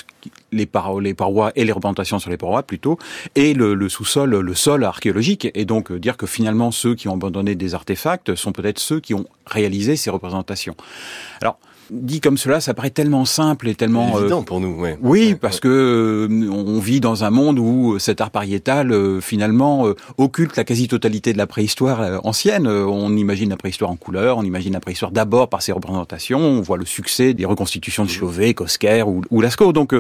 les, 0.51 0.65
parois 0.65 1.53
et 1.57 1.65
les 1.65 1.73
représentations 1.73 2.19
sur 2.19 2.31
les 2.31 2.39
parois 2.39 2.63
plutôt, 2.63 2.99
et 3.35 3.53
le, 3.53 3.75
le 3.75 3.89
sous-sol, 3.91 4.31
le 4.31 4.55
sol 4.55 4.85
archéologique, 4.85 5.51
et 5.55 5.67
donc 5.67 5.93
dire 5.93 6.17
que 6.17 6.27
finalement 6.27 6.71
ceux 6.71 6.95
qui 6.95 7.09
ont 7.09 7.15
abandonné 7.15 7.55
des 7.55 7.75
artefacts 7.75 8.35
sont 8.35 8.53
peut-être 8.53 8.79
ceux 8.79 9.01
qui 9.01 9.13
ont 9.13 9.27
réalisé 9.47 9.97
ces 9.97 10.09
représentations. 10.09 10.77
Alors, 11.43 11.59
dit 11.91 12.21
comme 12.21 12.39
cela, 12.39 12.61
ça 12.61 12.75
paraît 12.75 12.91
tellement 12.91 13.25
simple 13.25 13.69
et 13.69 13.75
tellement 13.75 14.19
évident 14.19 14.43
pour 14.43 14.61
nous. 14.61 14.75
Ouais. 14.81 14.99
Oui, 15.03 15.35
parce 15.35 15.61
que 15.61 15.69
euh, 15.69 16.51
on 16.51 16.79
vit 16.79 17.01
dans 17.01 17.25
un 17.25 17.31
monde 17.31 17.59
où 17.59 17.99
cet 17.99 18.21
art 18.21 18.31
pariétal 18.31 18.93
euh, 18.93 19.21
finalement 19.21 19.87
euh, 19.87 19.95
occulte 20.19 20.57
la 20.57 20.65
quasi-totalité 20.65 21.33
de 21.33 21.39
la 21.39 21.47
préhistoire 21.47 22.21
ancienne. 22.25 22.67
on 22.67 23.17
imagine 23.17 23.51
la 23.51 23.57
préhistoire 23.57 23.91
en 23.91 23.97
couleur, 23.97 24.39
on 24.39 24.43
imagine 24.43 24.73
la 24.73 24.81
préhistoire 24.81 25.13
d'abord 25.13 25.49
par 25.49 25.63
ses 25.63 25.73
représentations. 25.73 26.41
On 26.41 26.61
voit 26.61 26.77
le 26.77 26.87
succès 26.87 27.35
des 27.35 27.45
reconstitutions 27.45 28.05
de 28.05 28.11
Chauvet, 28.11 28.55
Cosquer 28.55 29.03
ou, 29.07 29.23
ou 29.31 29.41
Lascaux. 29.41 29.73
Donc 29.73 29.95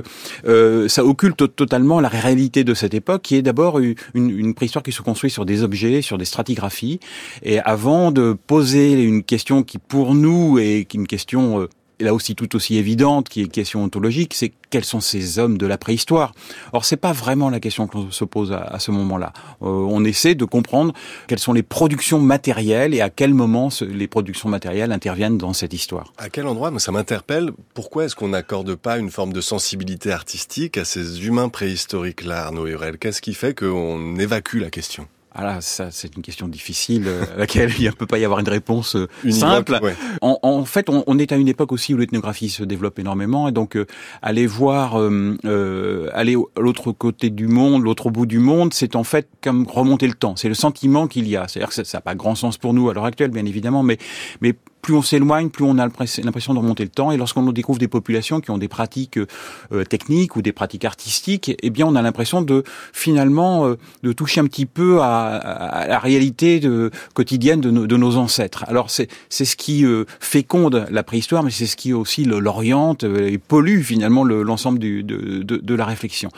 ça 0.44 1.04
occulte 1.04 1.54
totalement 1.54 2.00
la 2.00 2.08
réalité 2.08 2.64
de 2.64 2.74
cette 2.74 2.94
époque, 2.94 3.22
qui 3.22 3.36
est 3.36 3.42
d'abord 3.42 3.78
une, 3.78 3.94
une 4.14 4.54
préhistoire 4.54 4.82
qui 4.82 4.92
se 4.92 5.02
construit 5.02 5.30
sur 5.30 5.44
des 5.44 5.62
objets, 5.62 6.02
sur 6.02 6.18
des 6.18 6.24
stratigraphies. 6.24 7.00
Et 7.42 7.60
avant 7.60 8.10
de 8.10 8.36
poser 8.46 9.02
une 9.02 9.22
question 9.22 9.62
qui 9.62 9.78
pour 9.78 10.14
nous 10.14 10.58
est 10.58 10.92
une 10.94 11.06
question 11.06 11.68
là 12.00 12.14
aussi 12.14 12.34
tout 12.34 12.54
aussi 12.56 12.76
évidente, 12.76 13.28
qui 13.28 13.42
est 13.42 13.48
question 13.48 13.82
ontologique, 13.82 14.34
c'est 14.34 14.52
quels 14.70 14.84
sont 14.84 15.00
ces 15.00 15.38
hommes 15.38 15.56
de 15.58 15.66
la 15.66 15.78
préhistoire 15.78 16.32
Or, 16.72 16.84
c'est 16.84 16.96
pas 16.96 17.12
vraiment 17.12 17.50
la 17.50 17.60
question 17.60 17.86
qu'on 17.86 18.10
se 18.10 18.24
pose 18.24 18.52
à, 18.52 18.78
ce 18.78 18.90
moment-là. 18.90 19.32
Euh, 19.62 19.66
on 19.66 20.04
essaie 20.04 20.34
de 20.34 20.44
comprendre 20.44 20.92
quelles 21.28 21.38
sont 21.38 21.52
les 21.52 21.62
productions 21.62 22.18
matérielles 22.20 22.94
et 22.94 23.00
à 23.00 23.10
quel 23.10 23.34
moment 23.34 23.68
les 23.80 24.08
productions 24.08 24.48
matérielles 24.48 24.92
interviennent 24.92 25.38
dans 25.38 25.52
cette 25.52 25.72
histoire. 25.72 26.12
À 26.18 26.28
quel 26.28 26.46
endroit 26.46 26.72
Ça 26.78 26.90
m'interpelle. 26.90 27.52
Pourquoi 27.74 28.04
est-ce 28.06 28.16
qu'on 28.16 28.28
n'accorde 28.28 28.74
pas 28.74 28.98
une 28.98 29.10
forme 29.10 29.32
de 29.32 29.40
sensibilité 29.40 30.10
artistique 30.10 30.76
à 30.76 30.84
ces 30.84 31.24
humains 31.24 31.48
préhistoriques-là, 31.48 32.46
Arnaud 32.46 32.66
Hurel? 32.66 32.98
Qu'est-ce 32.98 33.22
qui 33.22 33.34
fait 33.34 33.54
qu'on 33.54 34.16
évacue 34.16 34.58
la 34.58 34.70
question? 34.70 35.06
Ah 35.36 35.60
ça, 35.60 35.90
c'est 35.90 36.14
une 36.14 36.22
question 36.22 36.46
difficile 36.46 37.04
euh, 37.06 37.24
à 37.34 37.38
laquelle 37.38 37.72
il 37.78 37.86
ne 37.86 37.90
peut 37.90 38.06
pas 38.06 38.18
y 38.18 38.24
avoir 38.24 38.38
une 38.38 38.48
réponse 38.48 38.94
euh, 38.94 39.08
simple. 39.30 39.80
En, 40.20 40.64
fait, 40.64 40.88
on, 40.88 41.18
est 41.18 41.32
à 41.32 41.36
une 41.36 41.48
époque 41.48 41.72
aussi 41.72 41.92
où 41.92 41.96
l'ethnographie 41.96 42.48
se 42.48 42.62
développe 42.62 43.00
énormément, 43.00 43.48
et 43.48 43.52
donc 43.52 43.76
euh, 43.76 43.86
aller 44.22 44.46
voir, 44.46 44.94
aller 44.94 46.36
à 46.56 46.60
l'autre 46.60 46.92
côté 46.92 47.30
du 47.30 47.48
monde, 47.48 47.82
l'autre 47.82 48.10
bout 48.10 48.26
du 48.26 48.38
monde, 48.38 48.72
c'est 48.72 48.94
en 48.94 49.04
fait 49.04 49.28
comme 49.42 49.66
remonter 49.66 50.06
le 50.06 50.14
temps. 50.14 50.36
C'est 50.36 50.48
le 50.48 50.54
sentiment 50.54 51.08
qu'il 51.08 51.28
y 51.28 51.36
a. 51.36 51.48
C'est-à-dire 51.48 51.74
que 51.74 51.82
ça 51.82 51.98
n'a 51.98 52.02
pas 52.02 52.14
grand 52.14 52.36
sens 52.36 52.56
pour 52.56 52.72
nous 52.72 52.88
à 52.88 52.94
l'heure 52.94 53.04
actuelle, 53.04 53.30
bien 53.30 53.44
évidemment, 53.44 53.82
mais 53.82 53.98
mais 54.40 54.54
plus 54.84 54.94
on 54.94 55.02
s'éloigne, 55.02 55.48
plus 55.48 55.64
on 55.64 55.78
a 55.78 55.88
l'impression 55.88 56.52
de 56.52 56.58
remonter 56.58 56.84
le 56.84 56.90
temps. 56.90 57.10
Et 57.10 57.16
lorsqu'on 57.16 57.50
découvre 57.52 57.78
des 57.78 57.88
populations 57.88 58.42
qui 58.42 58.50
ont 58.50 58.58
des 58.58 58.68
pratiques 58.68 59.18
euh, 59.18 59.84
techniques 59.88 60.36
ou 60.36 60.42
des 60.42 60.52
pratiques 60.52 60.84
artistiques, 60.84 61.56
eh 61.62 61.70
bien, 61.70 61.86
on 61.86 61.94
a 61.96 62.02
l'impression 62.02 62.42
de 62.42 62.64
finalement 62.92 63.66
euh, 63.66 63.78
de 64.02 64.12
toucher 64.12 64.42
un 64.42 64.44
petit 64.44 64.66
peu 64.66 65.00
à, 65.00 65.86
la 65.88 65.98
réalité 65.98 66.60
de, 66.60 66.90
quotidienne 67.14 67.62
de, 67.62 67.96
nos 67.96 68.16
ancêtres. 68.16 68.64
Alors 68.68 68.90
c'est 68.90 69.08
ce 69.30 69.56
qui 69.56 69.86
euh, 69.86 70.04
féconde 70.20 70.86
la 70.90 71.02
préhistoire, 71.02 71.42
mais 71.42 71.50
c'est 71.50 71.66
ce 71.66 71.76
qui 71.76 71.94
aussi 71.94 72.26
l'oriente 72.26 73.04
et 73.04 73.38
pollue 73.38 73.80
finalement 73.80 74.22
l'ensemble 74.24 74.78
de, 74.78 75.00
de, 75.00 75.42
de 75.42 75.74
la 75.74 75.86
réflexion. 75.86 76.28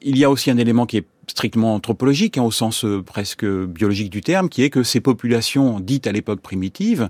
Il 0.00 0.16
y 0.16 0.24
a 0.24 0.30
aussi 0.30 0.50
un 0.50 0.56
élément 0.56 0.86
qui 0.86 0.96
est 0.96 1.06
strictement 1.28 1.74
anthropologique, 1.74 2.38
hein, 2.38 2.42
au 2.42 2.50
sens 2.50 2.84
euh, 2.84 3.02
presque 3.02 3.44
biologique 3.44 4.10
du 4.10 4.20
terme, 4.20 4.48
qui 4.48 4.62
est 4.62 4.70
que 4.70 4.82
ces 4.82 5.00
populations 5.00 5.80
dites 5.80 6.06
à 6.06 6.12
l'époque 6.12 6.40
primitives 6.40 7.08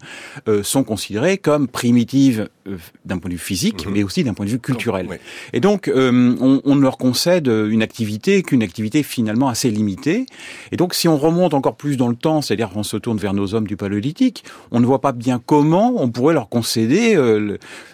euh, 0.48 0.62
sont 0.62 0.84
considérées 0.84 1.38
comme 1.38 1.68
primitives 1.68 2.48
euh, 2.68 2.76
d'un 3.04 3.18
point 3.18 3.28
de 3.28 3.34
vue 3.34 3.40
physique, 3.40 3.86
mhm. 3.86 3.92
mais 3.92 4.02
aussi 4.02 4.24
d'un 4.24 4.34
point 4.34 4.46
de 4.46 4.50
vue 4.50 4.58
culturel. 4.58 5.08
Et 5.52 5.60
donc, 5.60 5.90
on, 5.94 6.60
on, 6.64 6.74
leur 6.76 6.98
concède 6.98 7.46
une 7.46 7.82
activité 7.82 8.42
qu'une 8.42 8.62
activité 8.62 9.02
finalement 9.02 9.48
assez 9.48 9.70
limitée. 9.70 10.26
Et 10.72 10.76
donc, 10.76 10.94
si 10.94 11.08
on 11.08 11.16
remonte 11.16 11.54
encore 11.54 11.76
plus 11.76 11.96
dans 11.96 12.08
le 12.08 12.16
temps, 12.16 12.42
c'est-à-dire 12.42 12.70
qu'on 12.70 12.82
se 12.82 12.96
tourne 12.96 13.18
vers 13.18 13.32
nos 13.32 13.54
hommes 13.54 13.66
du 13.66 13.76
paléolithique, 13.76 14.44
on 14.70 14.80
ne 14.80 14.86
voit 14.86 15.00
pas 15.00 15.12
bien 15.12 15.40
comment 15.44 15.94
on 15.96 16.10
pourrait 16.10 16.34
leur 16.34 16.48
concéder 16.48 17.14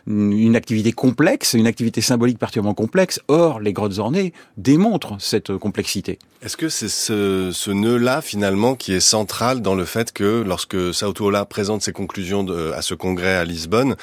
une 0.06 0.56
activité 0.56 0.92
complexe, 0.92 1.54
une 1.54 1.66
activité 1.66 2.00
symbolique 2.00 2.38
particulièrement 2.38 2.74
complexe. 2.74 3.20
Or, 3.28 3.60
les 3.60 3.72
grottes 3.72 3.98
ornées 3.98 4.32
démontrent 4.56 5.16
cette 5.20 5.56
complexité. 5.56 6.09
Est-ce 6.42 6.56
que 6.56 6.68
c'est 6.68 6.88
ce, 6.88 7.50
ce 7.52 7.70
nœud-là, 7.70 8.22
finalement, 8.22 8.74
qui 8.74 8.94
est 8.94 9.00
central 9.00 9.60
dans 9.60 9.74
le 9.74 9.84
fait 9.84 10.12
que 10.12 10.42
lorsque 10.46 10.94
Sao 10.94 11.12
Paulo 11.12 11.44
présente 11.44 11.82
ses 11.82 11.92
conclusions 11.92 12.46
à 12.74 12.82
ce 12.82 12.94
congrès 12.94 13.34
à 13.34 13.44
Lisbonne, 13.44 13.96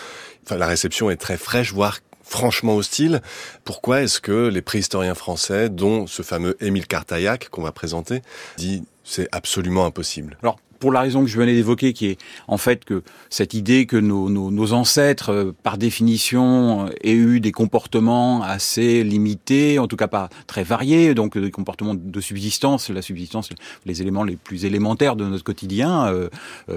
enfin, 0.45 0.57
la 0.57 0.67
réception 0.67 1.09
est 1.09 1.17
très 1.17 1.37
fraîche, 1.37 1.73
voire 1.73 1.99
franchement 2.23 2.75
hostile. 2.75 3.21
Pourquoi 3.63 4.01
est-ce 4.03 4.19
que 4.19 4.47
les 4.47 4.61
préhistoriens 4.61 5.15
français, 5.15 5.69
dont 5.69 6.07
ce 6.07 6.21
fameux 6.21 6.57
Émile 6.61 6.85
Cartaillac 6.85 7.49
qu'on 7.49 7.63
va 7.63 7.71
présenter, 7.71 8.21
dit 8.57 8.83
c'est 9.03 9.29
absolument 9.31 9.85
impossible? 9.85 10.37
Alors 10.43 10.59
pour 10.79 10.91
la 10.91 11.01
raison 11.01 11.21
que 11.23 11.29
je 11.29 11.37
venais 11.37 11.53
d'évoquer, 11.53 11.93
qui 11.93 12.07
est 12.07 12.17
en 12.47 12.57
fait 12.57 12.85
que 12.85 13.03
cette 13.29 13.53
idée 13.53 13.85
que 13.85 13.97
nos, 13.97 14.29
nos, 14.29 14.51
nos 14.51 14.73
ancêtres, 14.73 15.31
euh, 15.31 15.55
par 15.63 15.77
définition, 15.77 16.87
euh, 16.87 16.89
aient 17.03 17.13
eu 17.13 17.39
des 17.39 17.51
comportements 17.51 18.43
assez 18.43 19.03
limités, 19.03 19.79
en 19.79 19.87
tout 19.87 19.95
cas 19.95 20.07
pas 20.07 20.29
très 20.45 20.63
variés, 20.63 21.13
donc 21.13 21.37
des 21.37 21.51
comportements 21.51 21.95
de 21.95 22.21
subsistance, 22.21 22.89
la 22.89 23.01
subsistance, 23.01 23.49
les 23.85 24.01
éléments 24.01 24.23
les 24.23 24.35
plus 24.35 24.65
élémentaires 24.65 25.15
de 25.15 25.25
notre 25.25 25.43
quotidien, 25.43 26.07
euh, 26.07 26.29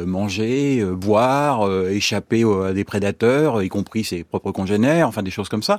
manger, 0.07 0.85
boire, 0.85 1.71
échapper 1.89 2.45
à 2.45 2.73
des 2.73 2.85
prédateurs, 2.85 3.63
y 3.63 3.69
compris 3.69 4.05
ses 4.05 4.25
propres 4.25 4.53
congénères, 4.53 5.09
enfin 5.09 5.23
des 5.23 5.31
choses 5.31 5.49
comme 5.49 5.63
ça. 5.63 5.79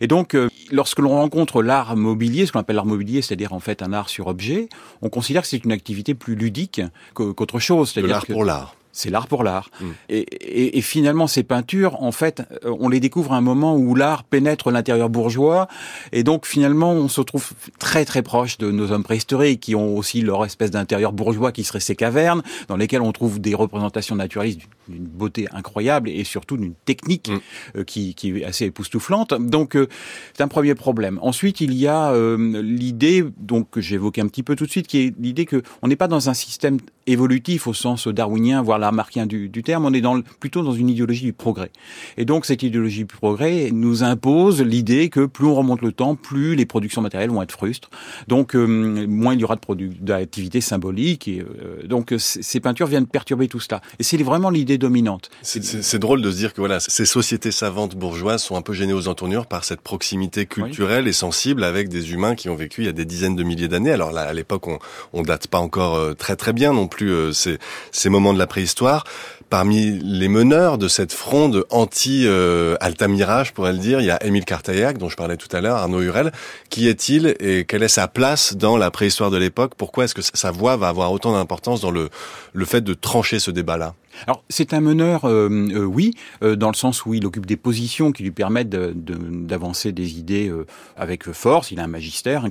Et 0.00 0.06
donc, 0.06 0.36
lorsque 0.70 0.98
l'on 0.98 1.10
rencontre 1.10 1.62
l'art 1.62 1.96
mobilier, 1.96 2.46
ce 2.46 2.52
qu'on 2.52 2.60
appelle 2.60 2.76
l'art 2.76 2.86
mobilier, 2.86 3.22
c'est-à-dire 3.22 3.52
en 3.52 3.60
fait 3.60 3.82
un 3.82 3.92
art 3.92 4.08
sur 4.08 4.26
objet, 4.26 4.68
on 5.02 5.08
considère 5.08 5.42
que 5.42 5.48
c'est 5.48 5.64
une 5.64 5.72
activité 5.72 6.14
plus 6.14 6.34
ludique 6.34 6.80
qu'autre 7.14 7.57
chose. 7.58 7.94
De 7.94 8.02
l'art 8.02 8.26
pour 8.26 8.44
l'art 8.44 8.74
c'est 8.98 9.10
l'art 9.10 9.28
pour 9.28 9.44
l'art. 9.44 9.70
Mm. 9.80 9.86
Et, 10.08 10.78
et, 10.78 10.82
finalement, 10.82 11.28
ces 11.28 11.44
peintures, 11.44 12.02
en 12.02 12.10
fait, 12.10 12.42
euh, 12.64 12.74
on 12.80 12.88
les 12.88 12.98
découvre 12.98 13.32
à 13.32 13.36
un 13.36 13.40
moment 13.40 13.76
où 13.76 13.94
l'art 13.94 14.24
pénètre 14.24 14.70
l'intérieur 14.72 15.08
bourgeois, 15.08 15.68
et 16.10 16.24
donc 16.24 16.46
finalement, 16.46 16.92
on 16.92 17.08
se 17.08 17.20
trouve 17.20 17.50
très 17.78 18.04
très 18.04 18.22
proche 18.22 18.58
de 18.58 18.72
nos 18.72 18.90
hommes 18.90 19.04
préhistoriques 19.04 19.60
qui 19.60 19.76
ont 19.76 19.96
aussi 19.96 20.20
leur 20.20 20.44
espèce 20.44 20.72
d'intérieur 20.72 21.12
bourgeois 21.12 21.52
qui 21.52 21.62
serait 21.62 21.80
ces 21.80 21.94
cavernes, 21.94 22.42
dans 22.66 22.76
lesquelles 22.76 23.02
on 23.02 23.12
trouve 23.12 23.40
des 23.40 23.54
représentations 23.54 24.16
naturalistes 24.16 24.62
d'une 24.88 25.04
beauté 25.04 25.46
incroyable 25.52 26.08
et 26.08 26.24
surtout 26.24 26.56
d'une 26.56 26.74
technique 26.74 27.30
mm. 27.30 27.78
euh, 27.78 27.84
qui, 27.84 28.14
qui, 28.14 28.38
est 28.38 28.44
assez 28.44 28.66
époustouflante. 28.66 29.34
Donc, 29.34 29.76
euh, 29.76 29.88
c'est 30.34 30.42
un 30.42 30.48
premier 30.48 30.74
problème. 30.74 31.18
Ensuite, 31.22 31.60
il 31.60 31.74
y 31.74 31.86
a 31.86 32.12
l'idée, 32.38 33.24
donc 33.38 33.70
que 33.70 33.80
j'évoquais 33.80 34.20
un 34.20 34.28
petit 34.28 34.42
peu 34.42 34.56
tout 34.56 34.66
de 34.66 34.70
suite, 34.70 34.86
qui 34.86 34.98
est 34.98 35.14
l'idée 35.18 35.44
que 35.44 35.62
on 35.82 35.88
n'est 35.88 35.96
pas 35.96 36.08
dans 36.08 36.28
un 36.28 36.34
système 36.34 36.78
évolutif 37.06 37.66
au 37.66 37.74
sens 37.74 38.06
darwinien, 38.06 38.62
voire 38.62 38.78
la 38.78 38.92
marquien 38.92 39.26
du, 39.26 39.48
du 39.48 39.62
terme, 39.62 39.86
on 39.86 39.92
est 39.92 40.00
dans, 40.00 40.20
plutôt 40.40 40.62
dans 40.62 40.72
une 40.72 40.88
idéologie 40.90 41.24
du 41.24 41.32
progrès. 41.32 41.70
Et 42.16 42.24
donc 42.24 42.44
cette 42.44 42.62
idéologie 42.62 43.00
du 43.00 43.06
progrès 43.06 43.70
nous 43.72 44.04
impose 44.04 44.62
l'idée 44.62 45.08
que 45.08 45.26
plus 45.26 45.46
on 45.46 45.54
remonte 45.54 45.82
le 45.82 45.92
temps, 45.92 46.14
plus 46.14 46.54
les 46.54 46.66
productions 46.66 47.02
matérielles 47.02 47.30
vont 47.30 47.42
être 47.42 47.52
frustres. 47.52 47.90
Donc 48.28 48.54
euh, 48.54 49.06
moins 49.06 49.34
il 49.34 49.40
y 49.40 49.44
aura 49.44 49.56
de 49.56 49.88
d'activité 50.00 50.60
symbolique. 50.60 51.28
Et 51.28 51.40
euh, 51.40 51.86
donc 51.86 52.14
ces 52.18 52.60
peintures 52.60 52.86
viennent 52.86 53.06
perturber 53.06 53.48
tout 53.48 53.60
cela. 53.60 53.80
Et 53.98 54.02
c'est 54.02 54.18
vraiment 54.18 54.50
l'idée 54.50 54.77
dominante. 54.78 55.30
C'est 55.42 55.98
drôle 55.98 56.22
de 56.22 56.30
se 56.30 56.36
dire 56.36 56.54
que 56.54 56.60
voilà, 56.60 56.80
ces 56.80 57.04
sociétés 57.04 57.50
savantes 57.50 57.94
bourgeoises 57.94 58.42
sont 58.42 58.56
un 58.56 58.62
peu 58.62 58.72
gênées 58.72 58.92
aux 58.92 59.08
entournures 59.08 59.46
par 59.46 59.64
cette 59.64 59.80
proximité 59.80 60.46
culturelle 60.46 61.08
et 61.08 61.12
sensible 61.12 61.64
avec 61.64 61.88
des 61.88 62.12
humains 62.12 62.34
qui 62.34 62.48
ont 62.48 62.56
vécu 62.56 62.82
il 62.82 62.86
y 62.86 62.90
a 62.90 62.92
des 62.92 63.04
dizaines 63.04 63.36
de 63.36 63.42
milliers 63.42 63.68
d'années. 63.68 63.92
Alors 63.92 64.12
là, 64.12 64.22
à 64.22 64.32
l'époque, 64.32 64.66
on, 64.66 64.78
on 65.12 65.22
date 65.22 65.48
pas 65.48 65.58
encore 65.58 65.96
euh, 65.96 66.14
très 66.14 66.36
très 66.36 66.52
bien 66.52 66.72
non 66.72 66.86
plus 66.86 67.32
ces, 67.32 67.58
ces 67.92 68.08
moments 68.08 68.32
de 68.32 68.38
la 68.38 68.46
préhistoire 68.46 69.04
Parmi 69.50 69.98
les 70.04 70.28
meneurs 70.28 70.76
de 70.76 70.88
cette 70.88 71.14
fronde 71.14 71.64
anti-Altamira, 71.70 73.44
je 73.44 73.52
pourrais 73.52 73.72
le 73.72 73.78
dire, 73.78 74.00
il 74.00 74.04
y 74.04 74.10
a 74.10 74.22
Émile 74.22 74.44
Cartaillac, 74.44 74.98
dont 74.98 75.08
je 75.08 75.16
parlais 75.16 75.38
tout 75.38 75.48
à 75.56 75.62
l'heure, 75.62 75.78
Arnaud 75.78 76.02
Hurel. 76.02 76.32
Qui 76.68 76.86
est-il 76.86 77.34
et 77.40 77.64
quelle 77.64 77.82
est 77.82 77.88
sa 77.88 78.08
place 78.08 78.56
dans 78.56 78.76
la 78.76 78.90
préhistoire 78.90 79.30
de 79.30 79.38
l'époque? 79.38 79.72
Pourquoi 79.74 80.04
est-ce 80.04 80.14
que 80.14 80.20
sa 80.20 80.50
voix 80.50 80.76
va 80.76 80.88
avoir 80.88 81.12
autant 81.12 81.32
d'importance 81.32 81.80
dans 81.80 81.90
le, 81.90 82.10
le 82.52 82.64
fait 82.66 82.82
de 82.82 82.92
trancher 82.92 83.38
ce 83.38 83.50
débat-là? 83.50 83.94
Alors 84.26 84.44
c'est 84.48 84.72
un 84.72 84.80
meneur, 84.80 85.24
euh, 85.24 85.48
euh, 85.50 85.84
oui, 85.84 86.14
euh, 86.42 86.56
dans 86.56 86.68
le 86.68 86.74
sens 86.74 87.06
où 87.06 87.14
il 87.14 87.24
occupe 87.26 87.46
des 87.46 87.56
positions 87.56 88.12
qui 88.12 88.22
lui 88.22 88.30
permettent 88.30 88.70
d'avancer 88.70 89.92
des 89.92 90.18
idées 90.18 90.52
avec 90.96 91.30
force. 91.30 91.70
Il 91.70 91.80
a 91.80 91.84
un 91.84 91.88
magistère, 91.88 92.44
hein, 92.44 92.50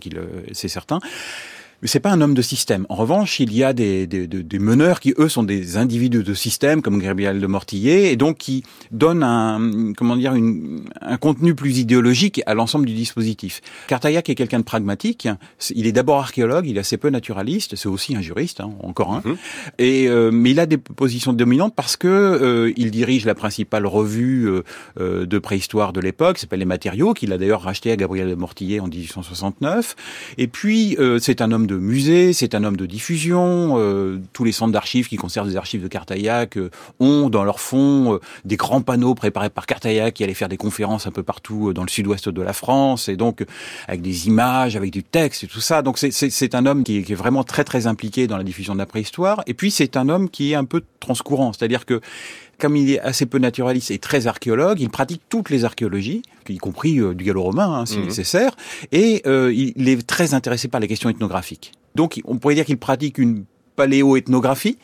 c'est 0.52 0.68
certain. 0.68 1.00
Mais 1.82 1.88
c'est 1.88 2.00
pas 2.00 2.12
un 2.12 2.22
homme 2.22 2.34
de 2.34 2.42
système. 2.42 2.86
En 2.90 2.96
revanche, 2.96 3.40
il 3.40 3.54
y 3.54 3.64
a 3.64 3.72
des, 3.72 4.08
des, 4.08 4.26
des, 4.26 4.60
meneurs 4.60 5.00
qui, 5.00 5.14
eux, 5.20 5.30
sont 5.30 5.44
des 5.44 5.78
individus 5.78 6.24
de 6.24 6.34
système, 6.34 6.82
comme 6.82 7.00
Gabriel 7.00 7.40
de 7.40 7.46
Mortillet, 7.46 8.12
et 8.12 8.16
donc 8.16 8.38
qui 8.38 8.64
donnent 8.92 9.22
un, 9.24 9.94
comment 9.96 10.16
dire, 10.16 10.34
une, 10.34 10.86
un 11.02 11.18
contenu 11.18 11.54
plus 11.54 11.78
idéologique 11.78 12.42
à 12.48 12.56
l'ensemble 12.56 12.88
du 12.88 12.94
dispositif. 12.94 13.62
Cartaillac 13.88 14.28
est 14.28 14.36
quelqu'un 14.36 14.60
de 14.60 14.64
pragmatique. 14.64 15.28
Il 15.76 15.86
est 15.86 15.92
d'abord 15.92 16.18
archéologue, 16.18 16.66
il 16.68 16.78
est 16.78 16.80
assez 16.80 16.98
peu 16.98 17.10
naturaliste. 17.10 17.76
C'est 17.76 17.90
aussi 17.90 18.16
un 18.16 18.22
juriste, 18.22 18.60
hein, 18.60 18.72
encore 18.82 19.14
un. 19.14 19.22
Mhm. 19.24 19.38
Et 19.78 20.08
euh, 20.08 20.32
mais 20.32 20.52
il 20.52 20.60
a 20.60 20.66
des 20.66 20.78
positions 20.78 21.34
dominantes 21.34 21.76
parce 21.76 21.96
que 21.96 22.08
euh, 22.08 22.74
il 22.76 22.90
dirige 22.90 23.26
la 23.26 23.36
principale 23.36 23.86
revue 23.86 24.50
euh, 25.00 25.26
de 25.26 25.40
préhistoire 25.40 25.94
de 25.94 26.02
l'époque, 26.02 26.40
s'appelle 26.40 26.60
Les 26.60 26.66
Matériaux, 26.66 27.14
qu'il 27.14 27.32
a 27.34 27.38
d'ailleurs 27.38 27.62
racheté 27.62 27.92
à 27.92 27.96
Gabriel 27.96 28.30
de 28.30 28.36
Mortillet 28.36 28.80
en 28.80 28.88
1869. 28.88 29.96
Et 30.38 30.48
puis 30.48 30.98
c'est 31.20 31.42
un 31.42 31.52
de 31.68 31.78
musée, 31.78 32.34
c'est 32.34 32.56
un 32.56 32.64
homme 32.64 32.78
de 32.78 32.86
diffusion. 32.86 33.76
Euh, 33.78 34.20
tous 34.34 34.44
les 34.44 34.52
centres 34.52 34.72
d'archives 34.72 35.08
qui 35.08 35.18
conservent 35.18 35.48
des 35.48 35.58
archives 35.58 35.84
de 35.84 35.88
Cartaillac 35.88 36.58
euh, 36.58 36.72
ont 37.00 37.30
dans 37.30 37.44
leur 37.44 37.60
fond 37.60 38.16
euh, 38.16 38.20
des 38.46 38.56
grands 38.56 38.82
panneaux 38.82 39.14
préparés 39.14 39.50
par 39.50 39.66
Cartaillac 39.66 40.16
qui 40.16 40.24
allaient 40.24 40.34
faire 40.34 40.50
des 40.50 40.58
conférences 40.58 41.06
un 41.06 41.12
peu 41.12 41.24
partout 41.24 41.74
dans 41.74 41.84
le 41.84 41.90
sud-ouest 41.90 42.30
de 42.30 42.42
la 42.42 42.54
France, 42.54 43.10
et 43.10 43.16
donc 43.16 43.46
avec 43.88 44.02
des 44.02 44.28
images, 44.28 44.76
avec 44.76 44.92
du 44.92 45.04
texte 45.04 45.44
et 45.44 45.48
tout 45.48 45.62
ça. 45.62 45.82
Donc 45.82 45.98
c'est 46.00 46.56
un 46.56 46.66
homme 46.66 46.84
qui 46.84 46.98
est, 46.98 47.04
qui 47.04 47.12
est, 47.12 47.16
vraiment 47.16 47.44
très 47.44 47.64
très 47.64 47.86
impliqué 47.86 48.26
dans 48.28 48.38
la 48.38 48.44
diffusion 48.44 48.74
de 48.74 48.80
la 48.80 48.86
préhistoire. 48.86 49.44
Et 49.46 49.54
puis 49.54 49.70
c'est 49.70 49.98
un 49.98 50.10
homme 50.10 50.30
qui 50.30 50.54
est 50.54 50.56
un 50.56 50.66
peu 50.66 50.82
transcourant, 51.00 51.54
c'est-à-dire 51.54 51.86
que 51.86 52.02
comme 52.60 52.76
il 52.76 52.92
est 52.92 53.00
assez 53.00 53.26
peu 53.26 53.38
naturaliste 53.38 53.92
et 53.92 54.00
très 54.00 54.28
archéologue, 54.28 54.80
il 54.80 54.90
pratique 54.90 55.22
toutes 55.30 55.50
les 55.50 55.66
archéologies, 55.66 56.24
y 56.50 56.58
compris 56.58 57.00
euh, 57.00 57.14
du 57.14 57.24
gallo-romain, 57.24 57.80
hein, 57.80 57.86
si 57.86 57.98
mhm. 57.98 58.06
nécessaire, 58.06 58.56
et 58.92 59.22
euh, 59.26 59.54
il 59.54 59.90
est 59.90 60.06
très 60.06 60.34
intéressé 60.34 60.68
par 60.68 60.80
les 60.80 60.88
questions 60.88 61.10
ethnographiques. 61.10 61.74
Donc, 61.96 62.22
on 62.26 62.38
pourrait 62.38 62.56
dire 62.56 62.66
qu'il 62.66 62.78
pratique 62.78 63.18
une 63.18 63.46
paléo-ethnographie 63.76 64.80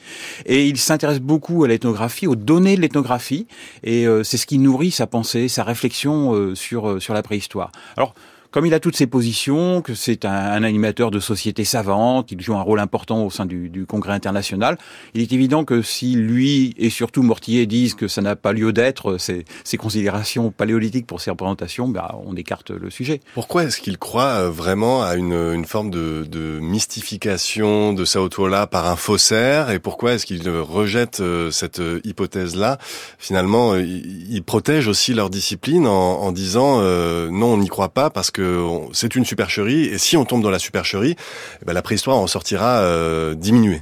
et 0.46 0.68
il 0.68 0.78
s'intéresse 0.78 1.20
beaucoup 1.20 1.64
à 1.64 1.68
l'ethnographie, 1.68 2.28
aux 2.28 2.36
données 2.36 2.76
de 2.76 2.82
l'ethnographie 2.82 3.48
et 3.84 4.06
euh, 4.06 4.24
c'est 4.24 4.38
ce 4.38 4.46
qui 4.46 4.60
nourrit 4.60 4.92
sa 4.92 5.08
pensée, 5.08 5.48
sa 5.48 5.64
réflexion 5.64 6.54
sur 6.54 7.02
sur 7.02 7.16
la 7.16 7.24
préhistoire. 7.24 7.72
Alors 7.98 8.14
comme 8.54 8.68
il 8.68 8.74
a 8.76 8.80
toutes 8.80 8.96
ses 8.96 9.08
positions, 9.08 9.82
que 9.82 9.96
c'est 9.96 10.26
un, 10.26 10.64
animateur 10.64 11.10
de 11.10 11.20
société 11.20 11.64
savante, 11.64 12.32
il 12.32 12.40
joue 12.40 12.54
un 12.54 12.62
rôle 12.62 12.80
important 12.80 13.26
au 13.26 13.32
sein 13.32 13.48
du, 13.48 13.68
du, 13.68 13.88
Congrès 13.88 14.14
international, 14.14 14.78
il 15.16 15.22
est 15.22 15.34
évident 15.34 15.66
que 15.66 15.82
si 15.82 16.14
lui 16.14 16.76
et 16.78 16.92
surtout 16.92 17.24
Mortier 17.24 17.66
disent 17.66 17.96
que 17.96 18.08
ça 18.08 18.22
n'a 18.22 18.36
pas 18.36 18.54
lieu 18.54 18.72
d'être, 18.72 19.18
ces, 19.18 19.46
ces, 19.64 19.78
considérations 19.78 20.52
paléolithiques 20.52 21.08
pour 21.08 21.20
ces 21.20 21.32
représentations, 21.32 21.88
bah, 21.88 22.16
on 22.28 22.36
écarte 22.36 22.70
le 22.70 22.92
sujet. 22.92 23.22
Pourquoi 23.34 23.64
est-ce 23.64 23.82
qu'il 23.82 23.98
croit 23.98 24.44
euh, 24.44 24.50
vraiment 24.52 25.02
à 25.02 25.16
une, 25.16 25.34
une 25.34 25.66
forme 25.66 25.90
de, 25.90 26.24
de 26.30 26.60
mystification 26.62 27.94
de 27.94 28.06
Sao 28.06 28.30
Tola 28.30 28.68
par 28.68 28.88
un 28.88 28.96
faussaire 28.96 29.72
et 29.72 29.80
pourquoi 29.80 30.14
est-ce 30.14 30.28
qu'il 30.28 30.48
rejette 30.48 31.22
euh, 31.22 31.50
cette 31.50 31.82
hypothèse-là? 32.04 32.78
Finalement, 33.18 33.76
il, 33.78 34.44
protège 34.44 34.88
aussi 34.88 35.16
leur 35.16 35.32
discipline 35.32 35.88
en, 35.88 36.22
en 36.22 36.32
disant 36.32 36.82
euh, 36.82 37.30
non, 37.32 37.54
on 37.54 37.58
n'y 37.58 37.70
croit 37.70 37.90
pas 37.90 38.12
parce 38.12 38.30
que 38.30 38.43
c'est 38.94 39.16
une 39.16 39.26
supercherie 39.26 39.86
et 39.86 39.98
si 39.98 40.18
on 40.18 40.26
tombe 40.26 40.42
dans 40.42 40.50
la 40.50 40.60
supercherie, 40.60 41.16
eh 41.62 41.66
ben, 41.66 41.74
la 41.74 41.82
préhistoire 41.82 42.18
en 42.18 42.28
sortira 42.28 42.82
euh, 42.82 43.36
diminuée. 43.36 43.82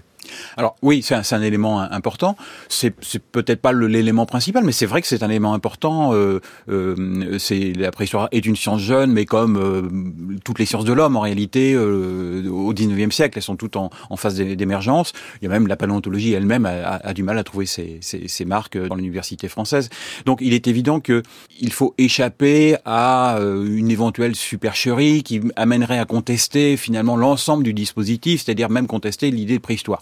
Alors 0.58 0.76
oui, 0.82 1.02
c'est 1.04 1.16
un, 1.16 1.22
un, 1.32 1.42
élément 1.42 1.80
important. 1.80 2.36
C'est 2.70 2.92
peut-être 3.32 3.62
pas 3.62 3.74
l'élément 3.74 4.26
principal, 4.26 4.64
mais 4.64 4.72
c'est 4.72 4.86
vrai 4.86 5.02
que 5.02 5.08
c'est 5.08 5.24
un 5.24 5.30
élément 5.30 5.54
important. 5.54 6.14
Euh, 6.14 6.40
euh, 6.70 7.38
c'est 7.40 7.74
la 7.74 7.92
préhistoire 7.92 8.28
est 8.32 8.46
une 8.46 8.56
science 8.56 8.82
jeune, 8.82 9.12
mais 9.12 9.26
comme 9.26 9.58
euh, 9.58 10.40
toutes 10.44 10.60
les 10.60 10.66
sciences 10.66 10.86
de 10.86 10.94
l'homme 10.94 11.16
en 11.16 11.22
réalité, 11.22 11.74
euh, 11.74 12.48
au 12.50 12.74
19e 12.74 13.12
siècle, 13.12 13.38
elles 13.38 13.44
sont 13.44 13.56
toutes 13.56 13.76
en, 13.76 13.90
en 14.10 14.18
phase 14.18 14.36
d'émergence. 14.36 15.14
Il 15.42 15.46
y 15.46 15.48
a 15.48 15.52
même 15.52 15.68
la 15.68 15.76
paléontologie 15.76 16.34
elle-même 16.34 16.66
a, 16.66 16.96
a, 16.96 17.14
du 17.14 17.24
mal 17.24 17.38
à 17.38 17.44
trouver 17.44 17.66
ses, 17.66 17.98
ses, 18.02 18.28
ses 18.28 18.46
marques 18.46 18.78
dans 18.78 18.96
l'université 18.96 19.48
française. 19.48 19.90
Donc 20.26 20.40
il 20.42 20.54
est 20.54 20.68
évident 20.68 21.00
que 21.00 21.24
il 21.60 21.72
faut 21.72 21.94
échapper 21.98 22.76
à 22.86 23.38
euh, 23.38 23.66
une 23.66 23.92
éventuelle 23.92 24.36
supercherie 24.36 25.24
qui 25.24 25.42
amènerait 25.56 26.00
à 26.00 26.06
contester 26.06 26.78
finalement 26.78 27.16
l'ensemble 27.16 27.64
du 27.64 27.74
dispositif, 27.74 28.44
c'est-à-dire 28.44 28.70
même 28.70 28.88
contester 28.88 29.32
l'idée 29.32 29.58
de 29.58 29.62
préhistoire. 29.62 30.02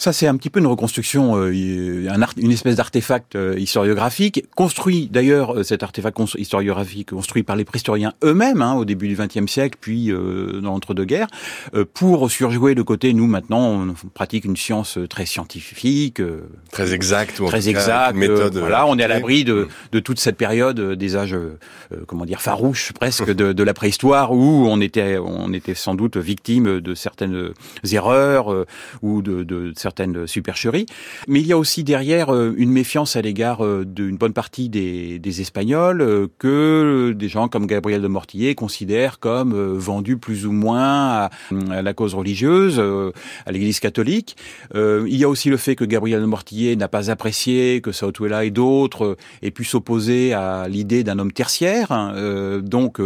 Ça, 0.00 0.12
c'est 0.12 0.28
un 0.28 0.36
petit 0.36 0.48
peu 0.48 0.60
une 0.60 0.68
reconstruction, 0.68 1.36
euh, 1.36 1.50
une 1.50 2.52
espèce 2.52 2.76
d'artefact 2.76 3.34
euh, 3.34 3.58
historiographique, 3.58 4.44
construit 4.54 5.08
d'ailleurs, 5.10 5.58
euh, 5.58 5.62
cet 5.64 5.82
artefact 5.82 6.16
historiographique 6.36 7.10
construit 7.10 7.42
par 7.42 7.56
les 7.56 7.64
préhistoriens 7.64 8.12
eux-mêmes 8.22 8.62
hein, 8.62 8.74
au 8.74 8.84
début 8.84 9.08
du 9.08 9.16
XXe 9.16 9.50
siècle, 9.50 9.76
puis 9.80 10.10
dans 10.10 10.70
l'entre-deux-guerres, 10.70 11.26
pour 11.94 12.30
surjouer 12.30 12.74
le 12.74 12.84
côté, 12.84 13.12
nous 13.12 13.26
maintenant, 13.26 13.88
on 13.88 14.08
pratique 14.14 14.44
une 14.44 14.56
science 14.56 14.98
très 15.10 15.26
scientifique, 15.26 16.22
très 16.70 16.94
exacte, 16.94 17.44
très 17.46 17.68
exacte. 17.68 18.16
Méthode 18.16 18.56
voilà, 18.56 18.86
on 18.86 18.96
est 18.98 19.02
à 19.02 19.08
l'abri 19.08 19.44
de, 19.44 19.68
de, 19.90 19.98
toute 19.98 20.20
cette 20.20 20.36
période 20.36 20.80
des 20.80 21.16
âges, 21.16 21.36
comment 22.06 22.24
dire, 22.24 22.40
farouches 22.40 22.92
presque 22.92 23.32
de, 23.32 23.52
de, 23.52 23.62
la 23.62 23.74
préhistoire, 23.74 24.32
où 24.32 24.66
on 24.68 24.80
était, 24.80 25.18
on 25.18 25.52
était 25.52 25.74
sans 25.74 25.94
doute 25.94 26.16
victime 26.16 26.80
de 26.80 26.94
certaines 26.94 27.52
erreurs 27.90 28.64
ou 29.02 29.22
de, 29.22 29.42
de 29.42 29.72
certaines 29.88 30.26
supercheries. 30.26 30.84
Mais 31.28 31.40
il 31.40 31.46
y 31.46 31.52
a 31.52 31.58
aussi 31.58 31.82
derrière 31.82 32.28
euh, 32.28 32.54
une 32.58 32.70
méfiance 32.70 33.16
à 33.16 33.22
l'égard 33.22 33.64
euh, 33.64 33.86
d'une 33.86 34.18
bonne 34.18 34.34
partie 34.34 34.68
des, 34.68 35.18
des 35.18 35.40
Espagnols 35.40 36.02
euh, 36.02 36.26
que 36.38 37.14
des 37.16 37.28
gens 37.28 37.48
comme 37.48 37.66
Gabriel 37.66 38.02
de 38.02 38.08
Mortillet 38.08 38.54
considèrent 38.54 39.18
comme 39.18 39.54
vendus 39.78 40.18
plus 40.18 40.44
ou 40.44 40.52
moins 40.52 41.30
à, 41.70 41.82
la 41.82 41.94
cause 41.94 42.14
religieuse, 42.14 42.78
à 43.46 43.52
l'Église 43.52 43.80
catholique. 43.80 44.36
Il 44.74 45.16
y 45.16 45.24
a 45.24 45.28
aussi 45.28 45.48
le 45.48 45.56
fait 45.56 45.74
que 45.74 45.84
Gabriel 45.84 46.20
de 46.20 46.26
Mortillet 46.26 46.76
n'a 46.76 46.88
pas 46.88 47.10
apprécié 47.10 47.80
que 47.80 47.92
Sautuela 47.92 48.44
et 48.44 48.50
d'autres 48.50 49.16
aient 49.42 49.50
pu 49.50 49.64
s'opposer 49.64 50.32
à 50.32 50.68
l'idée 50.68 51.04
d'un 51.04 51.18
homme 51.18 51.32
tertiaire, 51.32 51.92
hein, 51.92 52.60
donc 52.62 53.00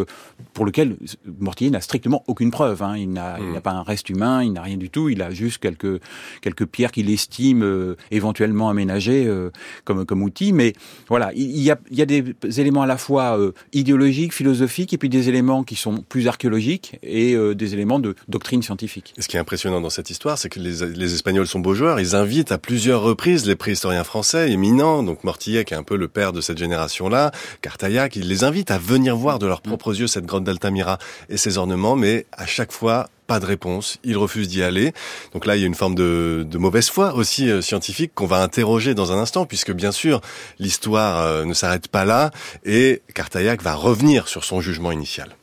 pour 0.55 0.65
lequel 0.65 0.97
Mortillet 1.39 1.71
n'a 1.71 1.81
strictement 1.81 2.25
aucune 2.27 2.51
preuve. 2.51 2.83
Hein. 2.83 2.97
Il 2.97 3.13
n'a 3.13 3.39
mmh. 3.39 3.61
pas 3.61 3.73
un 3.73 3.83
reste 3.83 4.11
humain, 4.11 4.43
il 4.43 4.53
n'a 4.53 4.63
rien 4.63 4.77
du 4.77 4.91
tout. 4.91 5.09
Il 5.09 5.23
a 5.23 5.31
juste 5.31 5.59
quelques 5.59 6.01
quelques 6.41 6.67
pierre 6.73 6.91
qu'il 6.91 7.11
estime 7.11 7.63
euh, 7.63 7.97
éventuellement 8.11 8.69
aménagé 8.69 9.27
euh, 9.27 9.51
comme, 9.85 10.05
comme 10.05 10.23
outil. 10.23 10.53
Mais 10.53 10.73
voilà, 11.09 11.31
il 11.35 11.61
y 11.61 11.71
a, 11.71 11.79
il 11.91 11.99
y 11.99 12.03
a 12.03 12.07
des 12.07 12.35
éléments 12.59 12.83
à 12.83 12.87
la 12.87 12.97
fois 12.97 13.39
euh, 13.39 13.53
idéologiques, 13.73 14.33
philosophiques, 14.33 14.93
et 14.93 14.99
puis 14.99 15.09
des 15.09 15.29
éléments 15.29 15.63
qui 15.63 15.77
sont 15.77 16.03
plus 16.09 16.27
archéologiques 16.27 16.99
et 17.03 17.37
des 17.55 17.75
éléments 17.75 17.99
de 17.99 18.15
doctrine 18.29 18.63
scientifique. 18.63 19.15
ce 19.19 19.29
qui 19.29 19.37
est 19.37 19.41
impressionnant 19.41 19.81
dans 19.81 19.91
cette 19.91 20.11
histoire, 20.11 20.39
c'est 20.39 20.49
que 20.49 20.59
les, 20.59 20.87
les, 20.95 21.13
Espagnols 21.15 21.47
sont 21.47 21.61
beaux 21.61 21.75
joueurs. 21.75 22.01
Ils 22.01 22.17
invitent 22.17 22.53
à 22.53 22.59
plusieurs 22.59 23.03
reprises 23.03 23.47
les 23.47 23.55
préhistoriens 23.55 24.05
français 24.05 24.51
éminents, 24.51 25.03
donc 25.03 25.25
Mortillet, 25.25 25.65
qui 25.65 25.75
est 25.75 25.77
un 25.77 25.83
peu 25.83 25.97
le 25.97 26.09
père 26.09 26.33
de 26.33 26.41
cette 26.41 26.59
génération-là, 26.59 27.33
Cartaillac, 27.61 28.17
ils 28.17 28.27
les 28.27 28.45
invitent 28.45 28.71
à 28.71 28.79
venir 28.79 29.15
voir 29.17 29.39
de 29.39 29.47
leurs 29.47 29.61
mm. 29.61 29.69
propres 29.69 30.01
yeux 30.01 30.07
cette 30.07 30.25
grotte 30.25 30.45
d'Altamira 30.45 30.99
et 31.29 31.37
ses 31.37 31.59
ornements, 31.59 31.97
mais 31.97 32.27
à 32.33 32.47
chaque 32.47 32.73
fois, 32.73 33.09
pas 33.33 33.41
de 33.41 33.47
réponse, 33.47 33.97
il 34.05 34.19
refuse 34.19 34.47
d'y 34.47 34.63
aller. 34.63 34.93
Donc 35.33 35.47
là, 35.47 35.57
il 35.57 35.61
y 35.61 35.65
a 35.65 35.67
une 35.67 35.75
forme 35.75 35.95
de, 35.95 36.47
mauvaise 36.59 36.91
foi 36.91 37.15
aussi 37.15 37.49
euh, 37.49 37.63
scientifique 37.63 38.13
qu'on 38.15 38.27
va 38.27 38.43
interroger 38.43 38.93
dans 38.93 39.11
un 39.11 39.17
instant, 39.17 39.47
puisque 39.47 39.73
bien 39.73 39.91
sûr, 39.91 40.21
l'histoire 40.59 41.23
euh, 41.23 41.47
ne 41.47 41.55
s'arrête 41.55 41.89
pas 41.89 42.05
là, 42.05 42.31
et 42.67 43.01
Cartaillac 43.15 43.63
va 43.63 43.75
revenir 43.75 44.29
sur 44.29 44.45
son 44.45 44.61
jugement 44.61 44.93
initial. 44.93 45.35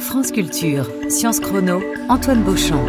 France 0.00 0.32
Culture, 0.32 0.90
Sciences 1.08 1.38
Chrono, 1.38 1.80
Antoine 2.08 2.42
Beauchamp. 2.42 2.84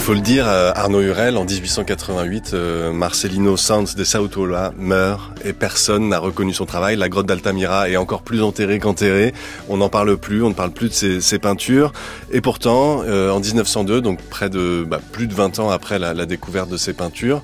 Il 0.00 0.04
faut 0.04 0.14
le 0.14 0.20
dire, 0.20 0.48
euh, 0.48 0.72
Arnaud 0.74 1.02
Hurel, 1.02 1.36
en 1.36 1.44
1888, 1.44 2.52
euh, 2.54 2.90
Marcelino 2.90 3.58
Sanz 3.58 3.94
de 3.94 4.02
Sautola 4.02 4.72
meurt 4.78 5.20
et 5.44 5.52
personne 5.52 6.08
n'a 6.08 6.18
reconnu 6.18 6.54
son 6.54 6.64
travail. 6.64 6.96
La 6.96 7.10
grotte 7.10 7.26
d'Altamira 7.26 7.90
est 7.90 7.98
encore 7.98 8.22
plus 8.22 8.42
enterrée 8.42 8.78
qu'enterrée. 8.78 9.34
On 9.68 9.76
n'en 9.76 9.90
parle 9.90 10.16
plus, 10.16 10.42
on 10.42 10.48
ne 10.48 10.54
parle 10.54 10.70
plus 10.70 10.88
de 10.88 11.20
ses, 11.20 11.38
peintures. 11.38 11.92
Et 12.32 12.40
pourtant, 12.40 13.02
euh, 13.04 13.30
en 13.30 13.40
1902, 13.40 14.00
donc 14.00 14.22
près 14.22 14.48
de 14.48 14.86
bah, 14.88 15.00
plus 15.12 15.26
de 15.26 15.34
20 15.34 15.58
ans 15.58 15.68
après 15.68 15.98
la, 15.98 16.14
découverte 16.24 16.70
de 16.70 16.78
ses 16.78 16.94
peintures, 16.94 17.42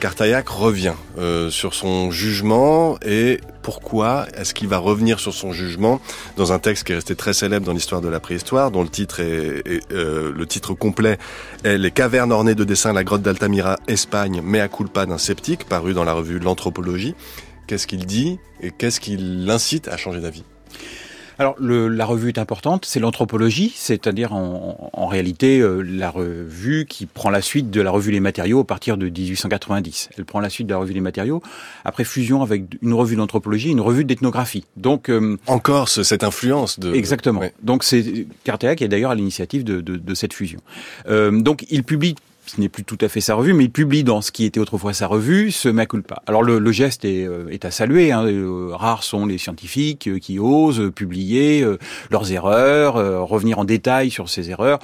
Cartaillac 0.00 0.48
revient 0.48 0.94
sur 1.50 1.74
son 1.74 2.10
jugement 2.10 2.96
et 3.04 3.42
pourquoi 3.62 4.26
est-ce 4.36 4.54
qu'il 4.54 4.68
va 4.68 4.78
revenir 4.78 5.20
sur 5.20 5.34
son 5.34 5.52
jugement 5.52 6.00
dans 6.36 6.52
un 6.52 6.58
texte 6.58 6.84
qui 6.84 6.92
est 6.92 6.96
resté 6.96 7.14
très 7.14 7.32
célèbre 7.32 7.66
dans 7.66 7.72
l'histoire 7.72 8.00
de 8.00 8.08
la 8.08 8.20
préhistoire, 8.20 8.70
dont 8.70 8.82
le 8.82 8.88
titre 8.88 9.20
est, 9.20 9.62
euh, 9.92 10.32
le 10.34 10.46
titre 10.46 10.74
complet 10.74 11.18
est 11.64 11.78
Les 11.78 11.90
cavernes 11.90 12.32
ornées 12.32 12.54
de 12.54 12.64
dessins, 12.64 12.92
la 12.92 13.04
grotte 13.04 13.22
d'Altamira, 13.22 13.78
Espagne, 13.86 14.40
mea 14.42 14.68
culpa 14.68 15.06
d'un 15.06 15.18
sceptique, 15.18 15.64
paru 15.64 15.94
dans 15.94 16.04
la 16.04 16.12
revue 16.12 16.38
L'Anthropologie. 16.38 17.14
Qu'est-ce 17.66 17.86
qu'il 17.86 18.06
dit 18.06 18.38
et 18.60 18.70
qu'est-ce 18.70 19.00
qui 19.00 19.16
l'incite 19.16 19.88
à 19.88 19.96
changer 19.96 20.20
d'avis? 20.20 20.44
Alors 21.40 21.56
le, 21.58 21.88
la 21.88 22.04
revue 22.04 22.28
est 22.28 22.38
importante, 22.38 22.84
c'est 22.84 23.00
l'anthropologie, 23.00 23.72
c'est-à-dire 23.74 24.34
en, 24.34 24.90
en, 24.92 25.06
réalité 25.06 25.60
euh, 25.60 25.80
la 25.80 26.10
revue 26.10 26.84
qui 26.84 27.06
prend 27.06 27.30
la 27.30 27.40
suite 27.40 27.70
de 27.70 27.80
la 27.80 27.90
revue 27.90 28.10
Les 28.10 28.20
Matériaux 28.20 28.60
à 28.60 28.64
partir 28.66 28.98
de 28.98 29.08
1890. 29.08 30.10
Elle 30.18 30.26
prend 30.26 30.40
la 30.40 30.50
suite 30.50 30.66
de 30.66 30.74
la 30.74 30.78
revue 30.78 30.92
Les 30.92 31.00
Matériaux 31.00 31.42
après 31.86 32.04
fusion 32.04 32.42
avec 32.42 32.64
une 32.82 32.92
revue 32.92 33.16
d'anthropologie, 33.16 33.70
une 33.70 33.80
revue 33.80 34.04
d'ethnographie. 34.04 34.66
Donc 34.76 35.08
euh, 35.08 35.38
encore 35.46 35.88
cette 35.88 36.24
influence 36.24 36.78
de 36.78 36.92
exactement. 36.94 37.40
Donc 37.62 37.84
c'est 37.84 38.26
Cartea 38.44 38.76
qui 38.76 38.84
est 38.84 38.88
d'ailleurs 38.88 39.12
à 39.12 39.14
l'initiative 39.14 39.64
de, 39.64 39.80
de, 39.80 39.96
de, 39.96 40.14
cette 40.14 40.34
fusion. 40.34 40.60
Euh, 41.08 41.30
donc 41.30 41.64
il 41.70 41.84
publie 41.84 42.16
ce 42.50 42.60
n'est 42.60 42.68
plus 42.68 42.82
tout 42.82 42.98
à 43.00 43.08
fait 43.08 43.20
sa 43.20 43.36
revue, 43.36 43.52
mais 43.52 43.64
il 43.64 43.70
publie 43.70 44.02
dans 44.02 44.20
ce 44.22 44.32
qui 44.32 44.44
était 44.44 44.58
autrefois 44.58 44.92
sa 44.92 45.06
revue 45.06 45.52
ce 45.52 45.68
mea 45.68 45.86
culpa. 45.86 46.22
Alors 46.26 46.42
le, 46.42 46.72
geste 46.72 47.04
est, 47.04 47.24
euh, 47.24 47.48
est, 47.48 47.64
à 47.64 47.70
saluer. 47.70 48.10
Hein. 48.10 48.26
Euh, 48.26 48.70
rares 48.72 49.04
sont 49.04 49.24
les 49.26 49.38
scientifiques 49.38 50.08
euh, 50.08 50.18
qui 50.18 50.40
osent 50.40 50.90
publier 50.94 51.64
leurs 52.10 52.32
erreurs, 52.32 52.94
revenir 53.28 53.58
en 53.58 53.64
détail 53.64 54.10
sur 54.10 54.28
ces 54.28 54.50
erreurs. 54.50 54.80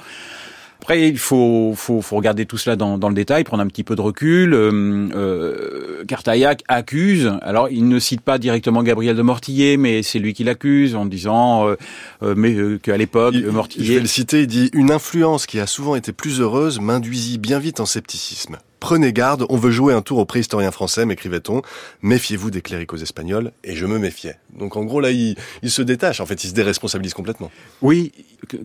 Après, 0.79 1.09
il 1.09 1.17
faut, 1.17 1.73
faut, 1.75 2.01
faut, 2.01 2.15
regarder 2.15 2.45
tout 2.45 2.57
cela 2.57 2.75
dans, 2.75 2.97
dans, 2.97 3.09
le 3.09 3.15
détail, 3.15 3.43
prendre 3.43 3.63
un 3.63 3.67
petit 3.67 3.83
peu 3.83 3.95
de 3.95 4.01
recul. 4.01 4.53
Euh, 4.53 5.09
euh, 5.13 6.05
Cartaillac 6.05 6.63
accuse, 6.67 7.33
alors 7.41 7.69
il 7.69 7.87
ne 7.87 7.99
cite 7.99 8.21
pas 8.21 8.37
directement 8.37 8.83
Gabriel 8.83 9.15
de 9.15 9.21
Mortillet, 9.21 9.77
mais 9.77 10.03
c'est 10.03 10.19
lui 10.19 10.33
qui 10.33 10.43
l'accuse 10.43 10.95
en 10.95 11.05
disant 11.05 11.67
euh, 11.67 11.75
euh 12.23 12.35
mais 12.37 12.53
euh, 12.53 12.77
qu'à 12.77 12.95
l'époque, 12.95 13.35
Mortillet... 13.35 13.85
Je 13.85 13.93
vais 13.93 13.99
le 13.99 14.07
citer, 14.07 14.41
il 14.41 14.47
dit 14.47 14.69
«Une 14.73 14.91
influence 14.91 15.45
qui 15.45 15.59
a 15.59 15.67
souvent 15.67 15.95
été 15.95 16.13
plus 16.13 16.39
heureuse 16.39 16.79
m'induisit 16.79 17.37
bien 17.37 17.59
vite 17.59 17.79
en 17.79 17.85
scepticisme. 17.85 18.57
Prenez 18.79 19.13
garde, 19.13 19.45
on 19.49 19.57
veut 19.57 19.71
jouer 19.71 19.93
un 19.93 20.01
tour 20.01 20.19
au 20.19 20.25
préhistorien 20.25 20.71
français, 20.71 21.05
m'écrivait-on. 21.05 21.61
Méfiez-vous 22.01 22.51
des 22.51 22.61
cléricaux 22.61 22.97
espagnols. 22.97 23.51
Et 23.63 23.75
je 23.75 23.85
me 23.85 23.99
méfiais. 23.99 24.35
Donc 24.57 24.77
en 24.77 24.83
gros, 24.83 24.99
là, 24.99 25.11
il, 25.11 25.35
il, 25.63 25.71
se 25.71 25.81
détache. 25.81 26.19
En 26.19 26.25
fait, 26.25 26.43
il 26.43 26.49
se 26.49 26.53
déresponsabilise 26.53 27.13
complètement. 27.13 27.51
Oui, 27.81 28.11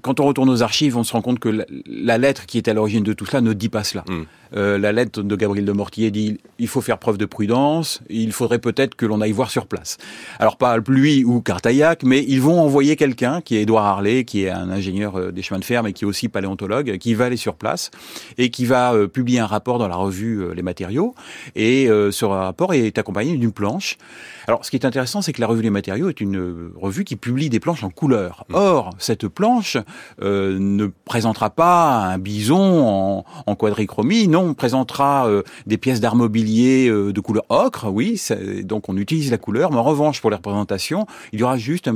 quand 0.03 0.21
on 0.21 0.27
retourne 0.27 0.51
aux 0.51 0.63
archives, 0.63 0.97
on 0.97 1.05
se 1.05 1.13
rend 1.13 1.23
compte 1.23 1.39
que 1.39 1.65
la, 1.87 2.19
lettre 2.19 2.47
qui 2.47 2.59
est 2.59 2.69
à 2.69 2.75
l'origine 2.75 3.03
de 3.03 3.13
tout 3.13 3.27
cela 3.27 3.41
ne 3.41 3.53
dit 3.53 3.69
pas 3.69 3.85
cela. 3.85 4.05
Hmm. 4.09 4.25
Euh, 4.55 4.79
la 4.79 4.93
lettre 4.93 5.23
de 5.23 5.37
Gabriel 5.37 5.65
de 5.65 5.73
Mortier 5.73 6.11
dit 6.11 6.39
il 6.59 6.69
faut 6.69 6.83
faire 6.83 6.99
preuve 6.99 7.17
de 7.17 7.25
prudence, 7.25 8.03
il 8.11 8.33
faudrait 8.33 8.59
peut-être 8.59 8.95
que 8.95 9.07
l'on 9.07 9.23
aille 9.23 9.33
voir 9.33 9.51
sur 9.51 9.67
place. 9.67 9.97
Alors 10.39 10.57
pas 10.57 10.77
lui 10.89 11.25
ou 11.25 11.41
Cartaillac, 11.41 12.03
mais 12.03 12.23
ils 12.29 12.41
vont 12.41 12.61
envoyer 12.61 12.97
quelqu'un 12.97 13.41
qui 13.41 13.57
est 13.57 13.63
Édouard 13.63 13.87
Harley, 13.87 14.25
qui 14.25 14.45
est 14.45 14.51
un 14.51 14.69
ingénieur 14.71 15.19
euh, 15.19 15.33
des 15.33 15.43
chemins 15.43 15.61
de 15.61 15.65
fer, 15.65 15.83
mais 15.83 15.95
qui 15.95 16.05
est 16.05 16.07
aussi 16.07 16.29
paléontologue, 16.29 16.99
qui 16.99 17.15
va 17.15 17.27
aller 17.27 17.39
sur 17.39 17.55
place 17.55 17.91
et 18.37 18.51
qui 18.51 18.67
va 18.67 18.93
euh, 18.93 19.09
publier 19.09 19.39
un 19.39 19.47
rapport 19.47 19.79
dans 19.79 19.89
la 19.89 19.97
revue 20.03 20.55
Les 20.55 20.63
Matériaux, 20.63 21.15
et 21.55 21.87
ce 21.87 22.25
rapport 22.25 22.75
est 22.75 22.99
accompagné 22.99 23.37
d'une 23.37 23.53
planche. 23.53 23.99
Alors, 24.47 24.65
ce 24.65 24.71
qui 24.71 24.77
est 24.77 24.85
intéressant, 24.85 25.23
c'est 25.23 25.33
que 25.33 25.41
la 25.41 25.47
revue 25.47 25.63
Les 25.63 25.71
Matériaux 25.71 26.09
est 26.09 26.21
une 26.21 26.71
revue 26.77 27.05
qui 27.05 27.17
publie 27.17 27.49
des 27.49 27.61
planches 27.61 27.85
en 27.85 27.91
couleur. 27.91 28.45
Mmh. 28.49 28.55
Or, 28.55 28.91
cette 28.99 29.29
planche 29.29 29.77
ne 30.21 30.87
présentera 31.05 31.51
pas 31.51 32.05
un 32.05 32.19
bison 32.19 32.87
en, 32.87 33.25
en 33.47 33.55
quadrichromie, 33.55 34.29
non, 34.29 34.55
présentera 34.55 35.29
des 35.67 35.79
pièces 35.79 36.01
d'art 36.01 36.17
mobilier 36.17 36.89
de 36.89 37.21
couleur 37.21 37.45
ocre, 37.49 37.89
oui, 37.91 38.21
donc 38.65 38.89
on 38.89 38.97
utilise 38.97 39.31
la 39.31 39.39
couleur, 39.39 39.71
mais 39.71 39.79
en 39.79 39.83
revanche, 39.83 40.21
pour 40.21 40.31
les 40.31 40.37
représentations, 40.37 41.07
il 41.33 41.41
y 41.41 41.43
aura 41.43 41.57
juste 41.57 41.89
un 41.89 41.95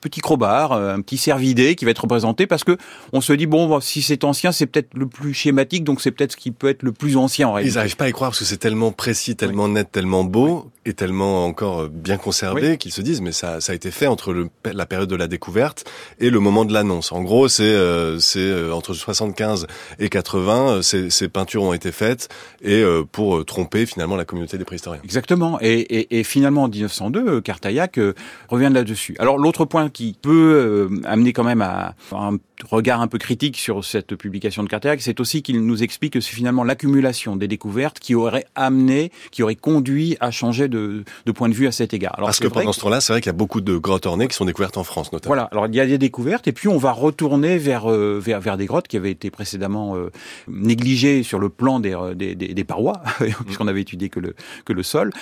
petit 0.00 0.20
crowbar, 0.20 0.72
un 0.72 1.00
petit 1.00 1.18
cervidé 1.18 1.74
qui 1.74 1.84
va 1.84 1.90
être 1.90 2.02
représenté 2.02 2.46
parce 2.46 2.64
que 2.64 2.76
on 3.12 3.20
se 3.20 3.32
dit, 3.32 3.46
bon, 3.46 3.80
si 3.80 4.02
c'est 4.02 4.24
ancien, 4.24 4.52
c'est 4.52 4.66
peut-être 4.66 4.94
le 4.94 5.06
plus 5.06 5.34
schématique, 5.34 5.84
donc 5.84 6.00
c'est 6.00 6.10
peut-être 6.10 6.32
ce 6.32 6.36
qui 6.36 6.50
peut 6.50 6.68
être 6.68 6.82
le 6.82 6.92
plus 6.92 7.16
ancien 7.16 7.27
en 7.44 7.52
réalité. 7.52 7.74
Ils 7.74 7.76
n'arrivent 7.76 7.96
pas 7.96 8.04
à 8.04 8.08
y 8.08 8.12
croire 8.12 8.30
parce 8.30 8.40
que 8.40 8.44
c'est 8.44 8.56
tellement 8.56 8.92
précis, 8.92 9.36
tellement 9.36 9.68
net, 9.68 9.90
tellement 9.90 10.24
beau 10.24 10.70
et 10.84 10.94
tellement 10.94 11.44
encore 11.44 11.82
euh, 11.82 11.90
bien 11.92 12.16
conservé 12.16 12.78
qu'ils 12.78 12.92
se 12.92 13.02
disent, 13.02 13.20
mais 13.20 13.32
ça, 13.32 13.60
ça 13.60 13.72
a 13.72 13.74
été 13.74 13.90
fait 13.90 14.06
entre 14.06 14.32
le, 14.32 14.48
la 14.64 14.86
période 14.86 15.08
de 15.08 15.16
la 15.16 15.28
découverte 15.28 15.84
et 16.18 16.30
le 16.30 16.40
moment 16.40 16.64
de 16.64 16.72
l'annonce. 16.72 17.12
En 17.12 17.22
gros, 17.22 17.48
c'est 17.48 17.62
euh, 17.64 18.18
c'est 18.18 18.38
euh, 18.38 18.72
entre 18.72 18.94
75 18.94 19.66
et 19.98 20.08
80, 20.08 20.82
ces, 20.82 21.10
ces 21.10 21.28
peintures 21.28 21.62
ont 21.62 21.72
été 21.72 21.92
faites 21.92 22.28
et 22.62 22.82
pour 23.12 23.44
tromper 23.44 23.86
finalement 23.86 24.16
la 24.16 24.24
communauté 24.24 24.58
des 24.58 24.64
préhistoriens. 24.64 25.00
Exactement. 25.04 25.58
Et, 25.60 25.80
et, 25.80 26.18
et 26.18 26.24
finalement, 26.24 26.64
en 26.64 26.68
1902, 26.68 27.40
Cartaillac 27.40 28.00
revient 28.48 28.70
là-dessus. 28.72 29.16
Alors 29.18 29.38
l'autre 29.38 29.64
point 29.64 29.88
qui 29.90 30.16
peut 30.20 30.88
amener 31.04 31.32
quand 31.32 31.44
même 31.44 31.62
à 31.62 31.94
un 32.12 32.38
regard 32.64 33.00
un 33.00 33.08
peu 33.08 33.18
critique 33.18 33.56
sur 33.56 33.84
cette 33.84 34.14
publication 34.16 34.62
de 34.62 34.68
Cartaillac, 34.68 35.00
c'est 35.00 35.20
aussi 35.20 35.42
qu'il 35.42 35.64
nous 35.64 35.82
explique 35.82 36.14
que 36.14 36.20
c'est 36.20 36.34
finalement 36.34 36.64
l'accumulation 36.64 37.17
des 37.26 37.48
découvertes 37.48 37.98
qui 37.98 38.14
aurait 38.14 38.46
amené, 38.54 39.10
qui 39.30 39.42
aurait 39.42 39.54
conduit 39.54 40.16
à 40.20 40.30
changer 40.30 40.68
de, 40.68 41.04
de 41.26 41.32
point 41.32 41.48
de 41.48 41.54
vue 41.54 41.66
à 41.66 41.72
cet 41.72 41.94
égard. 41.94 42.14
Alors, 42.16 42.28
Parce 42.28 42.40
que 42.40 42.48
pendant 42.48 42.72
ce 42.72 42.80
temps-là, 42.80 43.00
c'est 43.00 43.12
vrai 43.12 43.20
qu'il 43.20 43.28
y 43.28 43.30
a 43.30 43.34
beaucoup 43.34 43.60
de 43.60 43.76
grottes 43.76 44.06
ornées 44.06 44.28
qui 44.28 44.34
sont 44.34 44.44
découvertes 44.44 44.76
en 44.76 44.84
France, 44.84 45.12
notamment. 45.12 45.28
Voilà. 45.28 45.48
Alors 45.52 45.66
il 45.66 45.74
y 45.74 45.80
a 45.80 45.86
des 45.86 45.98
découvertes, 45.98 46.48
et 46.48 46.52
puis 46.52 46.68
on 46.68 46.78
va 46.78 46.92
retourner 46.92 47.58
vers 47.58 47.90
euh, 47.90 48.20
vers, 48.22 48.40
vers 48.40 48.56
des 48.56 48.66
grottes 48.66 48.88
qui 48.88 48.96
avaient 48.96 49.10
été 49.10 49.30
précédemment 49.30 49.96
euh, 49.96 50.10
négligées 50.48 51.22
sur 51.22 51.38
le 51.38 51.48
plan 51.48 51.80
des, 51.80 51.94
euh, 51.94 52.14
des, 52.14 52.34
des, 52.34 52.54
des 52.54 52.64
parois, 52.64 53.02
puisqu'on 53.44 53.68
avait 53.68 53.82
étudié 53.82 54.08
que 54.08 54.20
le 54.20 54.34
que 54.64 54.72
le 54.72 54.82
sol. 54.82 55.12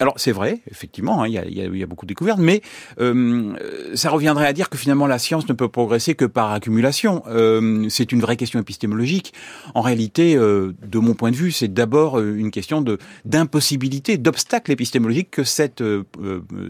Alors 0.00 0.14
c'est 0.16 0.32
vrai, 0.32 0.60
effectivement, 0.70 1.22
hein, 1.22 1.28
il, 1.28 1.34
y 1.34 1.38
a, 1.38 1.44
il, 1.44 1.56
y 1.56 1.60
a, 1.60 1.64
il, 1.64 1.76
y 1.76 1.82
a, 1.82 1.86
beaucoup 1.86 2.06
de 2.06 2.10
découvertes, 2.10 2.38
mais 2.38 2.62
euh, 3.00 3.54
ça 3.94 4.10
reviendrait 4.10 4.46
à 4.46 4.52
dire 4.52 4.68
que 4.68 4.78
finalement 4.78 5.06
la 5.06 5.18
science 5.18 5.48
ne 5.48 5.54
peut 5.54 5.68
progresser 5.68 6.14
que 6.14 6.24
par 6.24 6.52
accumulation. 6.52 7.22
Euh, 7.28 7.86
c'est 7.88 8.12
une 8.12 8.20
vraie 8.20 8.36
question 8.36 8.60
épistémologique. 8.60 9.32
En 9.74 9.80
réalité, 9.80 10.36
euh, 10.36 10.72
de 10.86 10.98
mon 10.98 11.14
point 11.14 11.30
de 11.30 11.36
vue, 11.36 11.45
c'est 11.52 11.72
d'abord 11.72 12.18
euh, 12.18 12.36
une 12.36 12.50
question 12.50 12.80
de 12.80 12.98
d'impossibilité, 13.24 14.18
d'obstacle 14.18 14.72
épistémologique 14.72 15.30
que 15.30 15.44
cette 15.44 15.82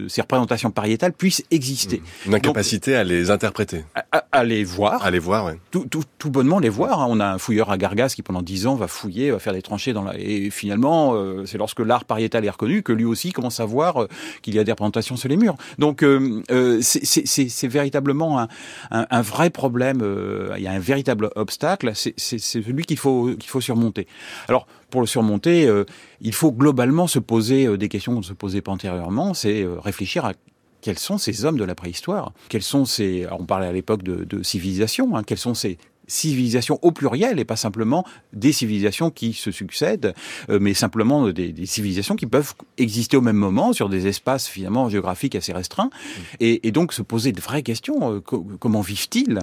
ces 0.07 0.21
représentations 0.21 0.71
pariétales 0.71 1.13
puissent 1.13 1.43
exister. 1.51 2.01
Une 2.25 2.35
incapacité 2.35 2.95
à 2.95 3.03
les 3.03 3.31
interpréter. 3.31 3.83
À, 4.31 4.43
les 4.43 4.63
voir. 4.63 5.03
À 5.03 5.11
les 5.11 5.19
voir, 5.19 5.45
oui. 5.45 5.53
Tout, 5.71 5.85
tout, 5.89 6.03
tout, 6.17 6.29
bonnement 6.29 6.59
les 6.59 6.69
voir. 6.69 7.01
Hein. 7.01 7.07
On 7.09 7.19
a 7.19 7.25
un 7.25 7.37
fouilleur 7.37 7.71
à 7.71 7.77
Gargas 7.77 8.13
qui 8.15 8.21
pendant 8.21 8.41
dix 8.41 8.67
ans 8.67 8.75
va 8.75 8.87
fouiller, 8.87 9.31
va 9.31 9.39
faire 9.39 9.53
des 9.53 9.61
tranchées 9.61 9.93
dans 9.93 10.03
la... 10.03 10.17
Et 10.17 10.49
finalement, 10.49 11.15
c'est 11.45 11.57
lorsque 11.57 11.79
l'art 11.79 12.05
pariétal 12.05 12.45
est 12.45 12.49
reconnu 12.49 12.83
que 12.83 12.93
lui 12.93 13.05
aussi 13.05 13.31
commence 13.31 13.59
à 13.59 13.65
voir 13.65 14.07
qu'il 14.41 14.55
y 14.55 14.59
a 14.59 14.63
des 14.63 14.71
représentations 14.71 15.15
sur 15.15 15.29
les 15.29 15.37
murs. 15.37 15.55
Donc 15.79 16.05
c'est 16.81 17.67
véritablement 17.67 18.39
un, 18.39 18.47
un, 18.91 19.07
un, 19.09 19.21
vrai 19.21 19.49
problème 19.49 20.01
il 20.57 20.63
y 20.63 20.67
a 20.67 20.71
un 20.71 20.79
véritable 20.79 21.29
obstacle, 21.35 21.91
c'est 21.95 22.17
celui 22.17 22.85
qu'il 22.85 22.97
faut, 22.97 23.35
qu'il 23.39 23.49
faut 23.49 23.61
surmonter. 23.61 24.07
Alors, 24.47 24.66
pour 24.89 25.01
le 25.01 25.07
surmonter, 25.07 25.67
euh, 25.67 25.85
il 26.21 26.33
faut 26.33 26.51
globalement 26.51 27.07
se 27.07 27.19
poser 27.19 27.65
euh, 27.65 27.77
des 27.77 27.89
questions 27.89 28.13
qu'on 28.13 28.19
ne 28.19 28.25
se 28.25 28.33
posait 28.33 28.61
pas 28.61 28.71
antérieurement, 28.71 29.33
c'est 29.33 29.63
euh, 29.63 29.79
réfléchir 29.79 30.25
à 30.25 30.33
quels 30.81 30.99
sont 30.99 31.17
ces 31.17 31.43
hommes 31.43 31.57
de 31.57 31.63
la 31.63 31.75
préhistoire. 31.75 32.33
Quels 32.49 32.63
sont 32.63 32.85
ces... 32.85 33.27
on 33.31 33.45
parlait 33.45 33.67
à 33.67 33.71
l'époque 33.71 34.03
de, 34.03 34.23
de, 34.23 34.43
civilisation, 34.43 35.15
hein, 35.17 35.23
quels 35.23 35.37
sont 35.37 35.53
ces 35.53 35.77
civilisations 36.09 36.79
au 36.83 36.91
pluriel 36.91 37.37
et 37.37 37.43
pas 37.43 37.57
simplement 37.57 38.05
des 38.31 38.53
civilisations 38.53 39.11
qui 39.11 39.33
se 39.33 39.51
succèdent, 39.51 40.13
mais 40.47 40.73
simplement 40.73 41.27
des, 41.31 41.51
des, 41.51 41.65
civilisations 41.65 42.15
qui 42.15 42.27
peuvent 42.27 42.53
exister 42.77 43.17
au 43.17 43.21
même 43.21 43.35
moment 43.35 43.73
sur 43.73 43.89
des 43.89 44.07
espaces 44.07 44.47
finalement 44.47 44.87
géographiques 44.87 45.35
assez 45.35 45.51
restreints. 45.51 45.89
Et, 46.39 46.65
et 46.65 46.71
donc 46.71 46.93
se 46.93 47.01
poser 47.01 47.33
de 47.33 47.41
vraies 47.41 47.61
questions. 47.61 48.21
comment 48.21 48.79
vivent-ils? 48.79 49.41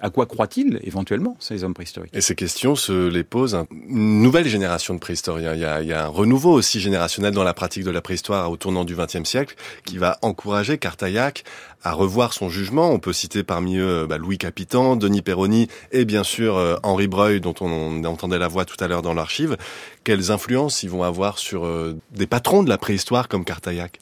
À 0.00 0.10
quoi 0.10 0.26
croient-ils 0.26 0.80
éventuellement 0.82 1.36
ces 1.40 1.64
hommes 1.64 1.74
préhistoriques? 1.74 2.14
Et 2.14 2.20
ces 2.20 2.34
questions 2.34 2.76
se 2.76 3.08
les 3.08 3.24
pose 3.24 3.64
une 3.88 4.22
nouvelle 4.22 4.48
génération 4.48 4.94
de 4.94 4.98
préhistoriens. 4.98 5.54
Il 5.54 5.60
y, 5.60 5.64
a, 5.64 5.82
il 5.82 5.88
y 5.88 5.92
a 5.92 6.04
un 6.04 6.08
renouveau 6.08 6.52
aussi 6.52 6.80
générationnel 6.80 7.32
dans 7.32 7.44
la 7.44 7.54
pratique 7.54 7.84
de 7.84 7.90
la 7.90 8.00
préhistoire 8.00 8.50
au 8.50 8.56
tournant 8.56 8.84
du 8.84 8.96
XXe 8.96 9.24
siècle 9.24 9.54
qui 9.84 9.98
va 9.98 10.18
encourager 10.22 10.78
Cartaillac 10.78 11.44
à 11.82 11.92
revoir 11.92 12.32
son 12.32 12.48
jugement. 12.48 12.90
On 12.90 12.98
peut 12.98 13.12
citer 13.12 13.44
parmi 13.44 13.76
eux 13.76 14.06
bah, 14.08 14.18
Louis 14.18 14.38
Capitan, 14.38 14.96
Denis 14.96 15.22
Perroni 15.22 15.68
et 15.92 16.04
bien 16.04 16.24
sûr 16.24 16.56
euh, 16.56 16.76
Henri 16.82 17.06
Breuil 17.06 17.40
dont 17.40 17.54
on, 17.60 18.04
entendait 18.04 18.38
la 18.38 18.48
voix 18.48 18.64
tout 18.64 18.82
à 18.82 18.88
l'heure 18.88 19.02
dans 19.02 19.14
l'archive. 19.14 19.56
Quelles 20.02 20.30
influences 20.30 20.82
ils 20.82 20.90
vont 20.90 21.02
avoir 21.02 21.38
sur 21.38 21.66
euh, 21.66 21.96
des 22.12 22.26
patrons 22.26 22.62
de 22.62 22.68
la 22.68 22.78
préhistoire 22.78 23.28
comme 23.28 23.44
Cartaillac 23.44 24.00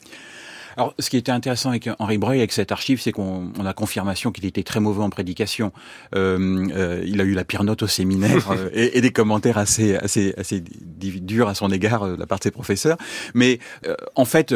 alors, 0.77 0.93
ce 0.99 1.09
qui 1.09 1.17
était 1.17 1.31
intéressant 1.31 1.69
avec 1.69 1.89
Henri 1.99 2.17
Breuil, 2.17 2.39
avec 2.39 2.51
cette 2.51 2.71
archive, 2.71 3.01
c'est 3.01 3.11
qu'on 3.11 3.51
a 3.63 3.73
confirmation 3.73 4.31
qu'il 4.31 4.45
était 4.45 4.63
très 4.63 4.79
mauvais 4.79 5.03
en 5.03 5.09
prédication. 5.09 5.71
Euh, 6.15 6.67
euh, 6.71 7.03
il 7.05 7.21
a 7.21 7.23
eu 7.23 7.33
la 7.33 7.43
pire 7.43 7.63
note 7.63 7.83
au 7.83 7.87
séminaire 7.87 8.51
euh, 8.51 8.69
et, 8.73 8.97
et, 8.97 9.01
des 9.01 9.11
commentaires 9.11 9.57
assez, 9.57 9.95
assez, 9.95 10.33
assez 10.37 10.63
durs 11.11 11.47
à 11.47 11.55
son 11.55 11.69
égard 11.69 12.03
euh, 12.03 12.15
de 12.15 12.19
la 12.19 12.25
part 12.25 12.39
de 12.39 12.43
ses 12.43 12.51
professeurs. 12.51 12.97
Mais 13.33 13.59
euh, 13.87 13.95
en 14.15 14.25
fait, 14.25 14.53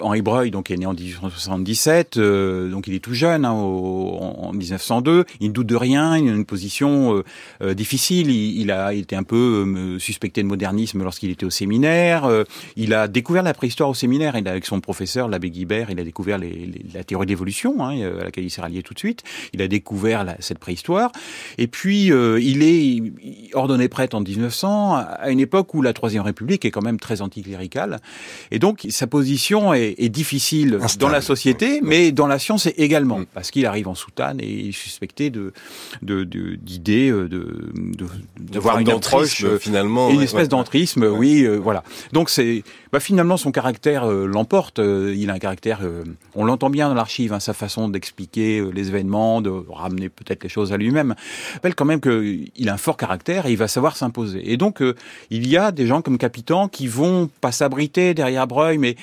Henri 0.00 0.22
Breuil 0.22 0.50
donc 0.50 0.70
est 0.70 0.76
né 0.76 0.86
en 0.86 0.94
1877, 0.94 2.18
donc 2.18 2.86
il 2.86 2.94
est 2.94 2.98
tout 2.98 3.14
jeune 3.14 3.44
hein, 3.44 3.52
en 3.52 4.52
1902. 4.52 5.24
Il 5.40 5.48
ne 5.48 5.52
doute 5.52 5.66
de 5.66 5.76
rien, 5.76 6.16
il 6.16 6.28
a 6.28 6.32
une 6.32 6.44
position 6.44 7.22
difficile. 7.60 8.30
Il, 8.30 8.60
il, 8.60 8.70
a 8.70 8.92
été 8.92 9.16
un 9.16 9.22
peu 9.22 9.98
suspecté 9.98 10.42
de 10.42 10.48
modernisme 10.48 11.02
lorsqu'il 11.02 11.30
était 11.30 11.46
au 11.46 11.50
séminaire. 11.50 12.28
il 12.76 12.94
a 12.94 13.08
découvert 13.08 13.42
la 13.42 13.54
préhistoire 13.54 13.88
au 13.88 13.94
séminaire. 13.94 14.36
Il 14.36 14.48
avec 14.48 14.66
son 14.66 14.80
professeur, 14.80 15.28
l'abbé 15.28 15.50
Guibert, 15.50 15.90
il 15.90 16.00
a 16.00 16.04
découvert 16.04 16.38
les, 16.38 16.70
la 16.94 17.04
théorie 17.04 17.26
de 17.26 17.30
l'évolution, 17.30 17.84
hein, 17.84 17.98
à 18.20 18.24
laquelle 18.24 18.44
il 18.44 18.50
s'est 18.50 18.60
rallié 18.60 18.82
tout 18.82 18.94
de 18.94 18.98
suite. 18.98 19.22
Il 19.52 19.62
a 19.62 19.68
découvert 19.68 20.24
la, 20.24 20.36
cette 20.40 20.58
préhistoire. 20.58 21.12
Et 21.58 21.66
puis, 21.66 22.12
euh, 22.12 22.40
il 22.40 22.62
est 22.62 23.54
ordonné 23.54 23.88
prêtre 23.88 24.16
en 24.16 24.20
1900, 24.20 24.96
à 24.96 25.30
une 25.30 25.40
époque 25.40 25.74
où 25.74 25.82
la 25.82 25.87
Troisième 25.92 26.22
République 26.22 26.64
est 26.64 26.70
quand 26.70 26.82
même 26.82 27.00
très 27.00 27.22
anticléricale. 27.22 27.98
Et 28.50 28.58
donc, 28.58 28.86
sa 28.90 29.06
position 29.06 29.74
est, 29.74 29.94
est 29.98 30.08
difficile 30.08 30.78
dans 30.98 31.08
la 31.08 31.20
société, 31.20 31.80
mais 31.82 32.12
dans 32.12 32.26
la 32.26 32.38
science 32.38 32.68
également, 32.76 33.20
mm. 33.20 33.26
parce 33.34 33.50
qu'il 33.50 33.66
arrive 33.66 33.88
en 33.88 33.94
soutane 33.94 34.38
et 34.40 34.68
est 34.68 34.72
suspecté 34.72 35.30
de 35.30 35.52
d'idées, 36.02 37.10
de, 37.10 37.26
de, 37.26 37.38
de, 37.74 38.06
de 38.38 38.58
voir 38.58 38.78
une 38.78 38.90
approche 38.90 39.44
euh, 39.44 39.58
finalement, 39.58 40.10
une 40.10 40.22
espèce 40.22 40.48
d'entrisme, 40.48 41.04
oui, 41.04 41.44
euh, 41.44 41.56
voilà. 41.56 41.82
Donc 42.12 42.30
c'est 42.30 42.62
bah, 42.92 43.00
finalement 43.00 43.36
son 43.36 43.52
caractère 43.52 44.06
l'emporte. 44.06 44.78
il 44.78 45.30
a 45.30 45.34
un 45.34 45.38
caractère, 45.38 45.80
euh, 45.82 46.04
on 46.34 46.44
l'entend 46.44 46.70
bien 46.70 46.88
dans 46.88 46.94
l'archive, 46.94 47.32
hein, 47.32 47.40
sa 47.40 47.52
façon 47.52 47.88
d'expliquer 47.88 48.58
euh, 48.58 48.70
les 48.70 48.88
événements, 48.88 49.40
de 49.40 49.50
ramener 49.68 50.08
peut-être 50.08 50.42
les 50.42 50.48
choses 50.48 50.72
à 50.72 50.76
lui-même. 50.76 51.14
Rappelle 51.54 51.74
quand 51.74 51.84
même 51.84 52.00
qu'il 52.00 52.68
a 52.68 52.74
un 52.74 52.78
fort 52.78 52.96
caractère 52.96 53.46
et 53.46 53.52
il 53.52 53.56
va 53.56 53.68
savoir 53.68 53.96
s'imposer. 53.96 54.50
Et 54.50 54.56
donc, 54.56 54.82
euh, 54.82 54.94
il 55.30 55.48
y 55.48 55.56
a 55.56 55.67
des 55.72 55.86
gens 55.86 56.02
comme 56.02 56.18
Capitan 56.18 56.68
qui 56.68 56.86
vont 56.86 57.28
pas 57.40 57.52
s'abriter 57.52 58.14
derrière 58.14 58.46
Breuil, 58.46 58.78
mais 58.78 58.96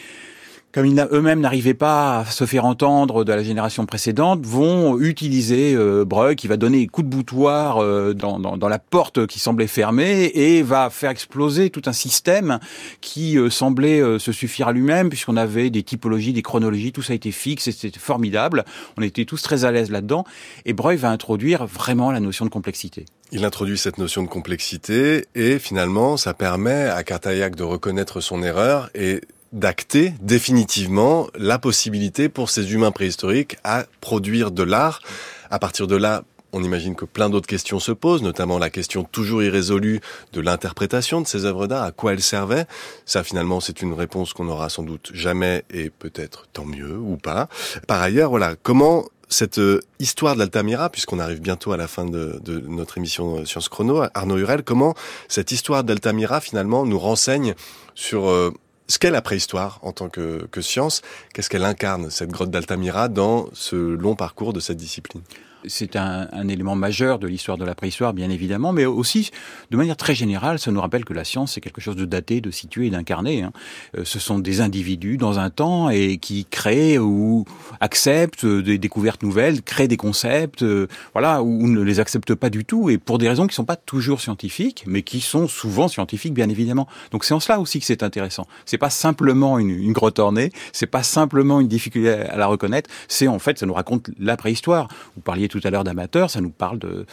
comme 0.76 0.86
ils 0.86 1.08
eux-mêmes 1.10 1.40
n'arrivaient 1.40 1.74
pas 1.74 2.20
à 2.20 2.26
se 2.26 2.46
faire 2.46 2.66
entendre 2.66 3.24
de 3.24 3.32
la 3.32 3.42
génération 3.44 3.86
précédente, 3.86 4.46
vont 4.46 5.00
utiliser 5.00 5.74
euh, 5.74 6.04
Breuil 6.04 6.36
qui 6.36 6.50
va 6.50 6.58
donner 6.58 6.86
coup 6.88 7.02
de 7.02 7.08
boutoir 7.08 7.82
euh, 7.82 8.14
dans, 8.14 8.40
dans, 8.40 8.58
dans, 8.58 8.68
la 8.68 8.78
porte 8.78 9.26
qui 9.26 9.40
semblait 9.40 9.68
fermée 9.68 10.26
et 10.34 10.64
va 10.64 10.90
faire 10.90 11.12
exploser 11.12 11.70
tout 11.70 11.84
un 11.86 11.94
système 11.94 12.60
qui 13.00 13.38
euh, 13.38 13.50
semblait 13.50 14.02
euh, 14.02 14.20
se 14.20 14.34
suffire 14.34 14.68
à 14.68 14.74
lui-même 14.74 15.08
puisqu'on 15.08 15.38
avait 15.38 15.70
des 15.70 15.82
typologies, 15.82 16.34
des 16.34 16.42
chronologies, 16.42 16.92
tout 16.92 17.02
ça 17.02 17.14
été 17.14 17.32
fixe 17.32 17.70
c'était 17.72 17.98
formidable. 17.98 18.66
On 18.98 19.02
était 19.02 19.24
tous 19.24 19.42
très 19.42 19.64
à 19.64 19.72
l'aise 19.72 19.92
là-dedans 19.92 20.26
et 20.66 20.74
Breuil 20.74 20.98
va 20.98 21.10
introduire 21.10 21.66
vraiment 21.66 22.12
la 22.12 22.20
notion 22.20 22.44
de 22.44 22.50
complexité. 22.50 23.06
Il 23.32 23.46
introduit 23.46 23.78
cette 23.78 23.98
notion 23.98 24.24
de 24.24 24.28
complexité 24.28 25.26
et 25.36 25.58
finalement 25.58 26.18
ça 26.18 26.34
permet 26.34 26.90
à 26.90 27.02
Cartaillac 27.06 27.56
de 27.56 27.64
reconnaître 27.64 28.20
son 28.20 28.44
erreur 28.44 28.90
et 28.94 29.22
d'acter 29.56 30.14
définitivement 30.22 31.28
la 31.34 31.58
possibilité 31.58 32.30
pour 32.30 32.50
ces 32.50 32.74
humains 32.74 32.92
préhistoriques 32.92 33.58
à 33.64 33.86
produire 34.02 34.52
de 34.52 34.62
l'art. 34.62 35.02
À 35.50 35.60
partir 35.60 35.88
de 35.88 35.96
là, 35.96 36.24
on 36.52 36.64
imagine 36.64 36.96
que 36.96 37.06
plein 37.06 37.30
d'autres 37.30 37.48
questions 37.48 37.80
se 37.80 37.92
posent, 37.92 38.22
notamment 38.22 38.60
la 38.60 38.70
question 38.70 39.04
toujours 39.04 39.44
irrésolue 39.44 40.00
de 40.34 40.42
l'interprétation 40.42 41.22
de 41.22 41.28
ces 41.28 41.46
œuvres 41.46 41.68
d'art, 41.68 41.84
à 41.84 41.92
quoi 41.92 42.14
elles 42.14 42.22
servaient. 42.22 42.66
Ça, 43.06 43.24
finalement, 43.24 43.60
c'est 43.60 43.82
une 43.82 43.94
réponse 43.94 44.34
qu'on 44.34 44.46
n'aura 44.46 44.70
sans 44.70 44.84
doute 44.84 45.12
jamais, 45.14 45.66
et 45.70 45.90
peut-être 45.90 46.48
tant 46.54 46.66
mieux 46.66 46.98
ou 46.98 47.18
pas. 47.18 47.50
Par 47.88 48.02
ailleurs, 48.02 48.30
voilà, 48.30 48.56
comment 48.62 49.06
cette 49.28 49.58
euh, 49.58 49.82
histoire 50.00 50.36
de 50.36 50.40
l'Altamira, 50.40 50.90
puisqu'on 50.90 51.20
arrive 51.20 51.42
bientôt 51.42 51.72
à 51.72 51.78
la 51.78 51.88
fin 51.88 52.06
de, 52.06 52.42
notre 52.68 52.98
émission 52.98 53.40
euh, 53.40 53.46
Science 53.46 53.70
Chrono, 53.70 54.04
Arnaud 54.14 54.38
Hurel, 54.38 54.64
comment 54.64 54.94
cette 55.28 55.52
histoire 55.52 55.84
d'Altamira 55.84 56.42
finalement 56.42 56.86
nous 56.86 57.00
renseigne 57.00 57.56
sur 57.96 58.30
euh, 58.30 58.52
ce 58.88 59.00
qu'est 59.00 59.12
la 59.12 59.22
préhistoire 59.22 59.80
en 59.82 59.92
tant 59.92 60.10
que, 60.10 60.48
que 60.52 60.62
science, 60.62 61.02
qu'est-ce 61.34 61.50
qu'elle 61.50 61.66
incarne, 61.66 62.10
cette 62.10 62.30
grotte 62.30 62.52
d'Altamira, 62.52 63.08
dans 63.08 63.50
ce 63.54 63.76
long 63.76 64.16
parcours 64.16 64.54
de 64.54 64.60
cette 64.60 64.78
discipline? 64.78 65.22
C'est 65.68 65.96
un, 65.96 66.28
un, 66.32 66.48
élément 66.48 66.76
majeur 66.76 67.20
de 67.20 67.28
l'histoire 67.28 67.58
de 67.58 67.66
la 67.66 67.76
préhistoire, 67.76 68.14
bien 68.14 68.30
évidemment, 68.30 68.72
mais 68.72 68.86
aussi, 68.86 69.32
de 69.72 69.78
manière 69.78 69.98
très 69.98 70.16
générale, 70.16 70.60
ça 70.60 70.72
nous 70.72 70.82
rappelle 70.82 71.06
que 71.06 71.14
la 71.14 71.24
science, 71.24 71.54
c'est 71.54 71.62
quelque 71.62 71.82
chose 71.82 71.96
de 71.96 72.06
daté, 72.06 72.42
de 72.42 72.52
situé 72.52 72.90
d'incarné. 72.90 73.44
Hein. 73.44 73.52
Euh, 73.98 74.06
ce 74.06 74.20
sont 74.20 74.40
des 74.40 74.62
individus 74.62 75.18
dans 75.18 75.40
un 75.40 75.50
temps 75.50 75.90
et 75.90 76.18
qui 76.18 76.46
créent 76.46 76.98
ou 76.98 77.46
acceptent 77.80 78.46
des 78.46 78.78
découvertes 78.78 79.24
nouvelles, 79.24 79.62
créent 79.62 79.88
des 79.88 79.98
concepts, 79.98 80.64
euh, 80.64 80.88
voilà, 81.14 81.44
ou 81.44 81.68
ne 81.68 81.82
les 81.82 82.00
acceptent 82.00 82.36
pas 82.36 82.50
du 82.50 82.66
tout, 82.66 82.90
et 82.90 82.98
pour 82.98 83.18
des 83.18 83.28
raisons 83.28 83.44
qui 83.44 83.52
ne 83.52 83.56
sont 83.56 83.66
pas 83.66 83.76
toujours 83.76 84.22
scientifiques, 84.22 84.84
mais 84.88 85.02
qui 85.02 85.22
sont 85.22 85.48
souvent 85.48 85.88
scientifiques, 85.88 86.34
bien 86.34 86.50
évidemment. 86.50 86.88
Donc 87.12 87.26
c'est 87.26 87.34
en 87.34 87.40
cela 87.40 87.60
aussi 87.60 87.80
que 87.80 87.86
c'est 87.86 88.04
intéressant. 88.04 88.48
C'est 88.66 88.78
pas 88.78 88.90
simplement 88.90 89.60
une, 89.60 89.70
une 89.70 89.94
grotte 89.94 90.20
ornée, 90.20 90.52
c'est 90.74 90.88
pas 90.88 91.04
simplement 91.04 91.60
une 91.60 91.68
difficulté 91.68 92.12
à 92.12 92.38
la 92.38 92.48
reconnaître, 92.48 92.90
c'est 93.08 93.28
en 93.28 93.40
fait, 93.40 93.60
ça 93.60 93.66
nous 93.66 93.74
raconte 93.74 94.10
la 94.20 94.38
préhistoire. 94.38 94.88
Vous 95.16 95.22
parliez 95.22 95.48
tout 95.48 95.55
à 95.64 95.70
l'heure 95.70 95.84
d'amateurs, 95.84 96.30
ça 96.30 96.42
nous 96.42 96.50
parle 96.50 96.80
de, 96.80 97.06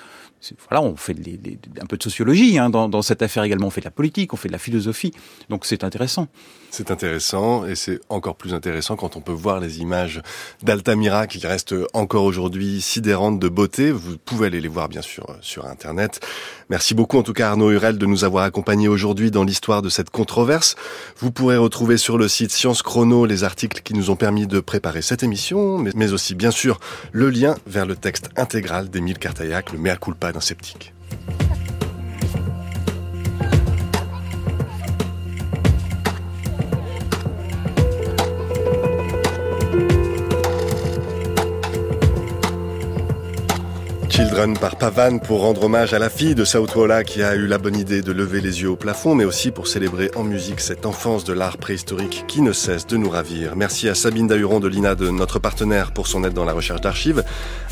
voilà, 0.69 0.83
on 0.83 0.97
fait 0.97 1.15
un 1.81 1.87
peu 1.87 1.97
de 1.97 2.03
sociologie 2.03 2.59
hein, 2.59 2.71
dans, 2.71 3.03
cette 3.03 3.23
affaire 3.23 3.45
également. 3.45 3.69
On 3.69 3.71
fait 3.71 3.81
de 3.81 3.87
la 3.87 3.91
politique, 3.91 4.33
on 4.33 4.37
fait 4.37 4.49
de 4.49 4.53
la 4.53 4.59
philosophie. 4.59 5.13
Donc 5.49 5.65
c'est 5.67 5.85
intéressant. 5.85 6.29
C'est 6.75 6.91
intéressant 6.91 7.67
et 7.67 7.75
c'est 7.75 8.01
encore 8.09 8.35
plus 8.35 8.55
intéressant 8.55 8.97
quand 8.97 9.17
on 9.17 9.21
peut 9.21 9.31
voir 9.31 9.61
les 9.61 9.81
images 9.81 10.23
d'Altamira 10.63 11.27
qui 11.27 11.47
restent 11.47 11.75
encore 11.93 12.25
aujourd'hui 12.25 12.81
sidérantes 12.81 13.39
de 13.39 13.51
beauté. 13.51 13.93
Vous 13.93 14.17
pouvez 14.17 14.47
aller 14.47 14.63
les 14.63 14.69
voir 14.69 14.89
bien 14.89 15.03
sûr 15.03 15.27
sur 15.43 15.67
Internet. 15.67 16.21
Merci 16.71 16.95
beaucoup 16.95 17.19
en 17.19 17.23
tout 17.23 17.35
cas 17.35 17.51
Arnaud 17.51 17.73
Hurel 17.73 17.99
de 17.99 18.07
nous 18.07 18.25
avoir 18.25 18.45
accompagnés 18.45 18.89
aujourd'hui 18.89 19.31
dans 19.31 19.45
l'histoire 19.45 19.83
de 19.83 19.91
cette 19.91 20.09
controverse. 20.09 20.75
Vous 21.19 21.31
pourrez 21.31 21.59
retrouver 21.59 21.99
sur 21.99 22.17
le 22.17 22.27
site 22.27 22.53
Science 22.53 22.83
Chrono 22.83 23.27
les 23.27 23.45
articles 23.45 23.83
qui 23.83 23.93
nous 23.93 24.09
ont 24.09 24.17
permis 24.17 24.47
de 24.47 24.59
préparer 24.61 25.03
cette 25.03 25.23
émission, 25.23 25.77
mais, 25.77 25.91
mais 25.95 26.15
aussi 26.15 26.35
bien 26.35 26.51
sûr 26.51 26.81
le 27.13 27.29
lien 27.29 27.55
vers 27.67 27.85
le 27.85 27.97
texte 27.97 28.31
intégral 28.39 28.89
d'Émile 28.89 29.19
Cartaillac, 29.19 29.73
le 29.73 29.79
mea 29.79 29.97
culpa 29.97 30.33
d'un 30.33 30.41
sceptique. 30.41 30.95
Children 44.33 44.57
par 44.57 44.77
Pavan 44.77 45.19
pour 45.19 45.43
rendre 45.43 45.65
hommage 45.65 45.93
à 45.93 45.99
la 45.99 46.09
fille 46.09 46.35
de 46.35 46.47
Sautwola 46.47 47.05
qui 47.05 47.23
a 47.23 47.35
eu 47.35 47.47
la 47.47 47.59
bonne 47.59 47.77
idée 47.77 48.01
de 48.01 48.13
lever 48.13 48.41
les 48.41 48.63
yeux 48.63 48.71
au 48.71 48.77
plafond, 48.77 49.15
mais 49.15 49.27
aussi 49.27 49.51
pour 49.51 49.69
célébrer 49.69 50.11
en 50.17 50.25
musique 50.25 50.61
cette 50.61 50.87
enfance 50.87 51.25
de 51.25 51.35
l'art 51.35 51.59
préhistorique 51.59 52.25
qui 52.29 52.41
ne 52.41 52.55
cesse 52.55 52.87
de 52.87 52.97
nous 52.97 53.11
ravir. 53.11 53.57
Merci 53.57 53.91
à 53.91 53.95
Sabine 53.95 54.27
Dahuron 54.27 54.59
de 54.59 54.69
l'INA, 54.69 54.95
de 54.95 55.11
notre 55.11 55.39
partenaire, 55.39 55.93
pour 55.93 56.07
son 56.07 56.25
aide 56.25 56.33
dans 56.33 56.47
la 56.47 56.55
recherche 56.55 56.81
d'archives. 56.81 57.23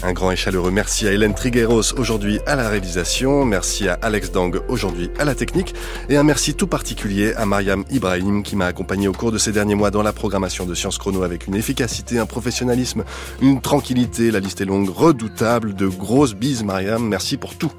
Un 0.03 0.13
grand 0.13 0.33
et 0.33 0.37
chaleureux 0.37 0.71
merci 0.71 1.09
à 1.09 1.13
Hélène 1.13 1.33
Trigueros 1.33 1.95
aujourd'hui 1.97 2.41
à 2.47 2.57
la 2.57 2.69
réalisation. 2.69 3.47
Merci 3.47 3.89
à 3.89 3.95
Alex 4.03 4.31
Dang 4.31 4.61
aujourd'hui 4.69 5.09
à 5.19 5.25
la 5.25 5.35
technique. 5.35 5.75
Et 6.11 6.19
un 6.19 6.25
merci 6.25 6.53
tout 6.53 6.67
particulier 6.67 7.33
à 7.37 7.47
Mariam 7.47 7.85
Ibrahim 7.91 8.43
qui 8.43 8.57
m'a 8.57 8.67
accompagné 8.67 9.09
au 9.09 9.13
cours 9.13 9.33
de 9.33 9.39
ces 9.39 9.53
derniers 9.53 9.77
mois 9.77 9.91
dans 9.91 10.03
la 10.03 10.13
programmation 10.13 10.67
de 10.67 10.75
Sciences 10.75 10.99
Chrono 10.99 11.23
avec 11.23 11.47
une 11.47 11.55
efficacité, 11.55 12.19
un 12.19 12.27
professionnalisme, 12.27 13.05
une 13.41 13.63
tranquillité, 13.63 14.31
la 14.31 14.41
liste 14.41 14.61
est 14.61 14.67
longue, 14.67 14.91
redoutable, 14.91 15.75
de 15.75 15.87
grosses 15.87 16.35
bise 16.51 16.65
Mariam, 16.65 17.07
merci 17.07 17.37
pour 17.37 17.55
tout. 17.55 17.71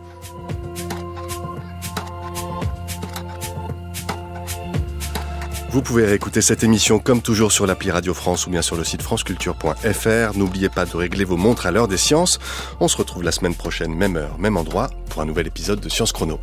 Vous 5.72 5.82
pouvez 5.82 6.06
réécouter 6.06 6.42
cette 6.42 6.64
émission 6.64 7.00
comme 7.00 7.22
toujours 7.22 7.52
sur 7.52 7.68
l'appli 7.68 7.92
Radio 7.92 8.14
France 8.14 8.48
ou 8.48 8.50
bien 8.50 8.62
sur 8.62 8.78
le 8.78 8.86
site 8.86 9.02
franceculture.fr. 9.02 10.38
N'oubliez 10.38 10.70
pas 10.70 10.86
de 10.86 10.96
régler 10.96 11.26
vos 11.26 11.36
montres 11.36 11.66
à 11.66 11.72
l'heure 11.72 11.90
des 11.90 11.98
sciences. 11.98 12.40
On 12.80 12.88
se 12.88 12.96
retrouve 12.96 13.24
la 13.24 13.34
semaine 13.34 13.56
prochaine, 13.56 13.94
même 13.94 14.16
heure, 14.16 14.38
même 14.40 14.56
endroit, 14.56 14.90
pour 15.10 15.22
un 15.22 15.26
nouvel 15.26 15.48
épisode 15.48 15.82
de 15.82 15.90
Science 15.90 16.14
Chrono. 16.14 16.40